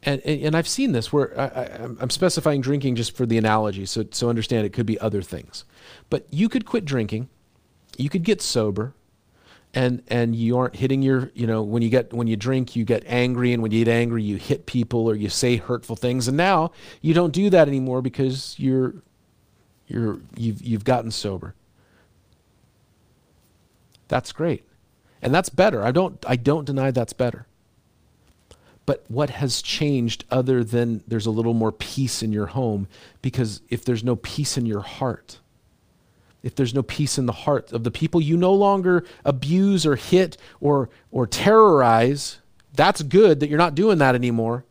And, 0.01 0.21
and, 0.25 0.41
and 0.41 0.55
I've 0.55 0.67
seen 0.67 0.93
this 0.93 1.13
where 1.13 1.39
I, 1.39 2.01
am 2.01 2.09
specifying 2.09 2.61
drinking 2.61 2.95
just 2.95 3.15
for 3.15 3.25
the 3.25 3.37
analogy, 3.37 3.85
so, 3.85 4.05
so 4.11 4.29
understand 4.29 4.65
it 4.65 4.73
could 4.73 4.85
be 4.85 4.99
other 4.99 5.21
things. 5.21 5.65
But 6.09 6.25
you 6.31 6.49
could 6.49 6.65
quit 6.65 6.85
drinking, 6.85 7.29
you 7.97 8.09
could 8.09 8.23
get 8.23 8.41
sober, 8.41 8.93
and 9.73 10.01
and 10.07 10.35
you 10.35 10.57
aren't 10.57 10.75
hitting 10.75 11.01
your 11.01 11.31
you 11.35 11.45
know 11.45 11.61
when 11.61 11.81
you 11.81 11.89
get 11.89 12.11
when 12.11 12.27
you 12.27 12.35
drink 12.35 12.75
you 12.75 12.83
get 12.83 13.03
angry 13.05 13.53
and 13.53 13.61
when 13.61 13.71
you 13.71 13.85
get 13.85 13.91
angry 13.91 14.23
you 14.23 14.35
hit 14.35 14.65
people 14.65 15.07
or 15.07 15.15
you 15.15 15.29
say 15.29 15.57
hurtful 15.57 15.95
things 15.95 16.27
and 16.27 16.35
now 16.35 16.71
you 17.01 17.13
don't 17.13 17.31
do 17.31 17.49
that 17.51 17.67
anymore 17.67 18.01
because 18.01 18.55
you're 18.57 18.95
you're, 19.89 20.19
you've, 20.37 20.61
you've 20.61 20.83
gotten 20.85 21.11
sober. 21.11 21.55
That's 24.07 24.31
great. 24.31 24.63
And 25.21 25.33
that's 25.33 25.49
better. 25.49 25.83
I 25.83 25.91
don't, 25.91 26.23
I 26.27 26.35
don't 26.35 26.65
deny 26.65 26.91
that's 26.91 27.13
better. 27.13 27.47
But 28.85 29.03
what 29.07 29.31
has 29.31 29.61
changed 29.61 30.23
other 30.31 30.63
than 30.63 31.03
there's 31.07 31.25
a 31.25 31.31
little 31.31 31.53
more 31.53 31.71
peace 31.71 32.23
in 32.23 32.31
your 32.31 32.47
home? 32.47 32.87
Because 33.21 33.61
if 33.69 33.83
there's 33.83 34.03
no 34.03 34.15
peace 34.15 34.57
in 34.57 34.65
your 34.65 34.81
heart, 34.81 35.39
if 36.43 36.55
there's 36.55 36.73
no 36.73 36.83
peace 36.83 37.17
in 37.17 37.25
the 37.25 37.33
heart 37.33 37.71
of 37.71 37.83
the 37.83 37.91
people 37.91 38.21
you 38.21 38.37
no 38.37 38.53
longer 38.53 39.05
abuse 39.25 39.85
or 39.85 39.95
hit 39.95 40.37
or, 40.61 40.89
or 41.11 41.27
terrorize, 41.27 42.39
that's 42.73 43.01
good 43.01 43.39
that 43.39 43.49
you're 43.49 43.57
not 43.57 43.75
doing 43.75 43.97
that 43.97 44.15
anymore. 44.15 44.65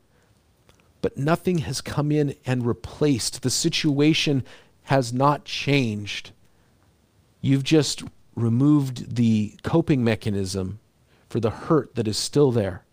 But 1.01 1.17
nothing 1.17 1.59
has 1.59 1.81
come 1.81 2.11
in 2.11 2.35
and 2.47 2.67
replaced. 2.67 3.43
The 3.43 3.51
situation 3.51 4.45
has 4.85 5.13
not 5.13 5.45
changed. 5.45 6.33
You've 7.41 7.65
just 7.65 8.03
removed 8.35 9.17
the 9.17 9.55
coping 9.63 10.03
mechanism 10.03 10.81
for 11.29 11.41
the 11.41 11.51
hurt 11.51 11.95
that 11.95 12.09
is 12.09 12.17
still 12.17 12.51
there. 12.51 12.85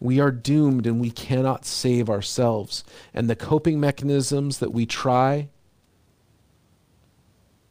We 0.00 0.20
are 0.20 0.30
doomed 0.30 0.86
and 0.86 1.00
we 1.00 1.10
cannot 1.10 1.64
save 1.64 2.10
ourselves. 2.10 2.84
And 3.14 3.30
the 3.30 3.36
coping 3.36 3.80
mechanisms 3.80 4.58
that 4.58 4.72
we 4.72 4.86
try, 4.86 5.48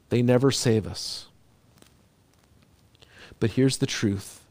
they 0.09 0.21
never 0.21 0.51
save 0.51 0.87
us. 0.87 1.27
But 3.39 3.51
here's 3.51 3.77
the 3.77 3.85
truth 3.85 4.41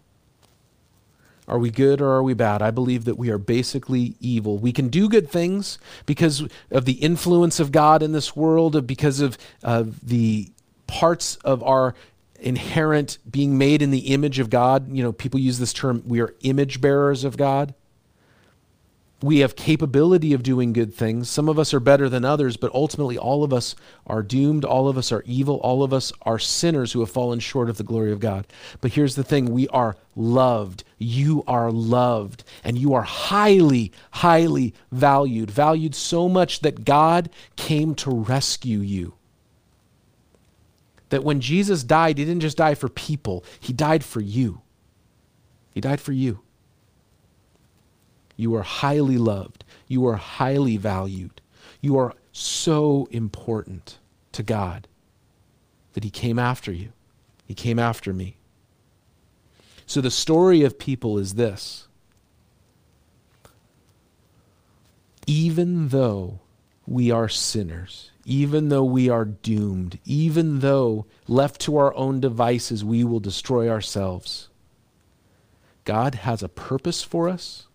are 1.47 1.59
we 1.59 1.71
good 1.71 2.01
or 2.01 2.11
are 2.11 2.23
we 2.23 2.33
bad? 2.33 2.63
I 2.63 2.71
believe 2.71 3.05
that 3.05 3.19
we 3.19 3.29
are 3.29 3.39
basically 3.39 4.17
evil. 4.19 4.57
We 4.57 4.73
can 4.73 4.89
do 4.89 5.11
good 5.11 5.29
things 5.29 5.79
because 6.07 6.43
of 6.71 6.87
the 6.87 6.95
influence 6.95 7.61
of 7.61 7.71
God 7.71 8.03
in 8.03 8.13
this 8.13 8.35
world, 8.35 8.87
because 8.87 9.21
of 9.21 9.37
uh, 9.63 9.85
the 10.03 10.51
parts 10.87 11.37
of 11.37 11.63
our 11.63 11.95
inherent 12.41 13.19
being 13.31 13.59
made 13.59 13.83
in 13.83 13.91
the 13.91 14.13
image 14.13 14.39
of 14.39 14.49
God. 14.49 14.91
You 14.91 15.03
know, 15.03 15.13
people 15.13 15.39
use 15.39 15.59
this 15.59 15.75
term, 15.75 16.03
we 16.07 16.21
are 16.21 16.35
image 16.41 16.81
bearers 16.81 17.25
of 17.25 17.37
God 17.37 17.75
we 19.23 19.39
have 19.39 19.57
capability 19.57 20.35
of 20.35 20.43
doing 20.43 20.73
good 20.73 20.93
things. 20.93 21.31
Some 21.31 21.49
of 21.49 21.59
us 21.59 21.73
are 21.73 21.81
better 21.81 22.09
than 22.09 22.25
others, 22.25 22.57
but 22.57 22.75
ultimately 22.75 23.17
all 23.17 23.43
of 23.43 23.53
us 23.53 23.75
are 24.07 24.23
doomed. 24.23 24.65
All 24.65 24.89
of 24.89 24.99
us 24.99 25.11
are 25.13 25.23
evil. 25.25 25.57
All 25.57 25.83
of 25.83 25.93
us 25.93 26.13
are 26.23 26.39
sinners 26.39 26.93
who 26.93 27.01
have 27.01 27.11
fallen 27.11 27.41
short 27.41 27.71
of 27.71 27.79
the 27.79 27.85
glory 27.85 28.13
of 28.13 28.21
God. 28.21 28.47
But 28.81 28.93
here's 28.93 29.15
the 29.15 29.25
thing 29.25 29.51
we 29.51 29.67
are 29.69 29.97
loved. 30.15 30.85
You 30.99 31.43
are 31.47 31.71
loved. 31.73 32.45
And 32.63 32.77
you 32.77 32.93
are 32.93 33.03
highly, 33.03 33.93
highly 34.11 34.75
valued. 34.93 35.51
Valued 35.51 35.95
so 35.95 36.29
much 36.29 36.61
that 36.61 36.85
God 36.85 37.31
came 37.57 37.95
to 37.97 38.11
rescue 38.11 38.81
you. 38.81 39.15
That 41.09 41.25
when 41.25 41.41
Jesus 41.41 41.83
died, 41.83 42.19
he 42.19 42.25
didn't 42.25 42.43
just 42.43 42.59
die 42.59 42.75
for 42.75 42.89
people, 42.89 43.45
he 43.59 43.73
died 43.73 44.05
for 44.05 44.21
you. 44.21 44.61
He 45.73 45.81
died 45.81 46.01
for 46.01 46.13
you. 46.13 46.44
You 48.37 48.55
are 48.55 48.63
highly 48.63 49.19
loved. 49.19 49.65
You 49.87 50.07
are 50.07 50.17
highly 50.17 50.77
valued. 50.77 51.41
You 51.81 51.97
are 51.99 52.15
so 52.33 53.09
important 53.11 53.99
to 54.33 54.43
God 54.43 54.89
that 55.93 56.05
He 56.05 56.11
came 56.11 56.39
after 56.39 56.73
you. 56.73 56.93
He 57.47 57.55
came 57.55 57.79
after 57.79 58.13
me. 58.13 58.37
So 59.87 60.01
the 60.01 60.11
story 60.11 60.63
of 60.63 60.79
people 60.79 61.19
is 61.19 61.35
this 61.35 61.89
even 65.27 65.89
though 65.89 66.41
we 66.87 67.11
are 67.11 67.29
sinners, 67.29 68.11
even 68.25 68.69
though 68.69 68.85
we 68.85 69.09
are 69.09 69.25
doomed, 69.25 69.99
even 70.05 70.61
though 70.61 71.07
left 71.27 71.61
to 71.63 71.77
our 71.77 71.95
own 71.95 72.21
devices 72.21 72.85
we 72.85 73.05
will 73.05 73.21
destroy 73.21 73.69
ourselves, 73.69 74.49
God 75.85 76.17
has 76.17 76.43
a 76.43 76.49
purpose 76.49 77.03
for 77.03 77.29
us. 77.29 77.67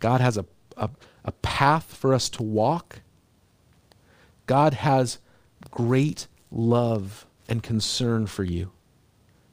God 0.00 0.20
has 0.20 0.36
a, 0.36 0.44
a, 0.76 0.90
a 1.24 1.32
path 1.32 1.94
for 1.94 2.14
us 2.14 2.28
to 2.30 2.42
walk. 2.42 3.00
God 4.46 4.74
has 4.74 5.18
great 5.70 6.26
love 6.50 7.26
and 7.48 7.62
concern 7.62 8.26
for 8.26 8.44
you. 8.44 8.72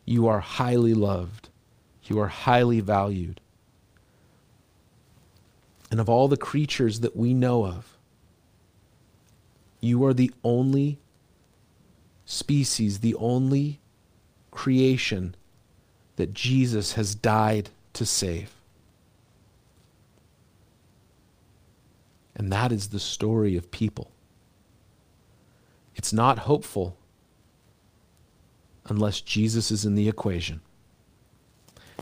You 0.05 0.27
are 0.27 0.39
highly 0.39 0.93
loved. 0.93 1.49
You 2.03 2.19
are 2.19 2.27
highly 2.27 2.79
valued. 2.79 3.39
And 5.89 5.99
of 5.99 6.09
all 6.09 6.27
the 6.27 6.37
creatures 6.37 7.01
that 7.01 7.15
we 7.15 7.33
know 7.33 7.65
of, 7.65 7.97
you 9.81 10.05
are 10.05 10.13
the 10.13 10.31
only 10.43 10.99
species, 12.25 12.99
the 12.99 13.15
only 13.15 13.79
creation 14.51 15.35
that 16.15 16.33
Jesus 16.33 16.93
has 16.93 17.15
died 17.15 17.69
to 17.93 18.05
save. 18.05 18.53
And 22.41 22.51
that 22.51 22.71
is 22.71 22.87
the 22.87 22.99
story 22.99 23.55
of 23.55 23.69
people. 23.69 24.09
It's 25.93 26.11
not 26.11 26.39
hopeful 26.39 26.97
unless 28.87 29.21
Jesus 29.21 29.69
is 29.69 29.85
in 29.85 29.93
the 29.93 30.09
equation. 30.09 30.61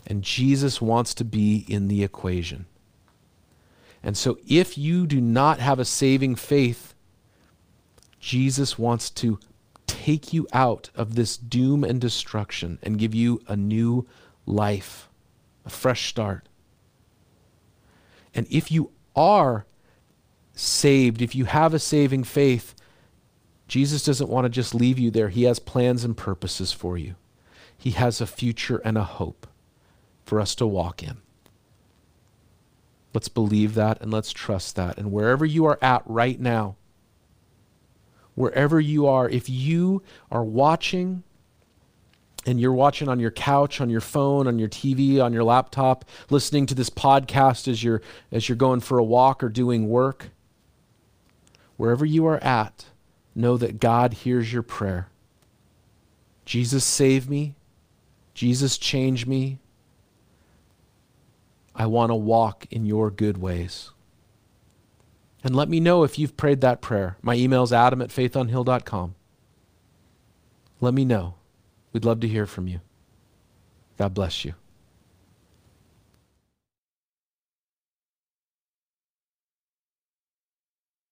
And 0.06 0.24
Jesus 0.24 0.80
wants 0.80 1.12
to 1.12 1.26
be 1.26 1.66
in 1.68 1.88
the 1.88 2.02
equation. 2.02 2.64
And 4.02 4.16
so, 4.16 4.38
if 4.48 4.78
you 4.78 5.06
do 5.06 5.20
not 5.20 5.60
have 5.60 5.78
a 5.78 5.84
saving 5.84 6.36
faith, 6.36 6.94
Jesus 8.18 8.78
wants 8.78 9.10
to 9.10 9.38
take 9.86 10.32
you 10.32 10.48
out 10.54 10.88
of 10.94 11.16
this 11.16 11.36
doom 11.36 11.84
and 11.84 12.00
destruction 12.00 12.78
and 12.82 12.98
give 12.98 13.14
you 13.14 13.42
a 13.46 13.56
new 13.56 14.06
life, 14.46 15.10
a 15.66 15.70
fresh 15.70 16.08
start. 16.08 16.48
And 18.34 18.46
if 18.48 18.72
you 18.72 18.90
are 19.14 19.66
saved, 20.60 21.22
if 21.22 21.34
you 21.34 21.46
have 21.46 21.74
a 21.74 21.78
saving 21.78 22.24
faith, 22.24 22.74
Jesus 23.66 24.04
doesn't 24.04 24.28
want 24.28 24.44
to 24.44 24.48
just 24.48 24.74
leave 24.74 24.98
you 24.98 25.10
there. 25.10 25.28
He 25.28 25.44
has 25.44 25.58
plans 25.58 26.04
and 26.04 26.16
purposes 26.16 26.72
for 26.72 26.98
you. 26.98 27.14
He 27.76 27.92
has 27.92 28.20
a 28.20 28.26
future 28.26 28.78
and 28.84 28.98
a 28.98 29.04
hope 29.04 29.46
for 30.24 30.40
us 30.40 30.54
to 30.56 30.66
walk 30.66 31.02
in. 31.02 31.18
Let's 33.14 33.28
believe 33.28 33.74
that 33.74 34.00
and 34.00 34.12
let's 34.12 34.32
trust 34.32 34.76
that. 34.76 34.98
And 34.98 35.10
wherever 35.10 35.44
you 35.44 35.64
are 35.66 35.78
at 35.80 36.02
right 36.04 36.38
now, 36.38 36.76
wherever 38.34 38.78
you 38.78 39.06
are, 39.06 39.28
if 39.28 39.48
you 39.48 40.02
are 40.30 40.44
watching 40.44 41.22
and 42.46 42.60
you're 42.60 42.72
watching 42.72 43.08
on 43.08 43.20
your 43.20 43.30
couch, 43.30 43.80
on 43.80 43.90
your 43.90 44.00
phone, 44.00 44.46
on 44.46 44.58
your 44.58 44.68
TV, 44.68 45.22
on 45.22 45.32
your 45.32 45.44
laptop, 45.44 46.04
listening 46.28 46.66
to 46.66 46.74
this 46.74 46.90
podcast 46.90 47.66
as 47.66 47.82
you're 47.82 48.02
as 48.30 48.48
you're 48.48 48.56
going 48.56 48.80
for 48.80 48.98
a 48.98 49.04
walk 49.04 49.42
or 49.42 49.48
doing 49.48 49.88
work, 49.88 50.30
wherever 51.80 52.04
you 52.04 52.26
are 52.26 52.36
at, 52.44 52.84
know 53.34 53.56
that 53.56 53.80
God 53.80 54.12
hears 54.12 54.52
your 54.52 54.62
prayer. 54.62 55.08
Jesus, 56.44 56.84
save 56.84 57.30
me. 57.30 57.54
Jesus, 58.34 58.76
change 58.76 59.24
me. 59.24 59.58
I 61.74 61.86
want 61.86 62.10
to 62.10 62.14
walk 62.14 62.66
in 62.70 62.84
your 62.84 63.10
good 63.10 63.38
ways. 63.38 63.92
And 65.42 65.56
let 65.56 65.70
me 65.70 65.80
know 65.80 66.04
if 66.04 66.18
you've 66.18 66.36
prayed 66.36 66.60
that 66.60 66.82
prayer. 66.82 67.16
My 67.22 67.34
email 67.34 67.62
is 67.62 67.72
adam 67.72 68.02
at 68.02 68.10
faithonhill.com. 68.10 69.14
Let 70.82 70.92
me 70.92 71.06
know. 71.06 71.36
We'd 71.94 72.04
love 72.04 72.20
to 72.20 72.28
hear 72.28 72.44
from 72.44 72.68
you. 72.68 72.82
God 73.96 74.12
bless 74.12 74.44
you. 74.44 74.52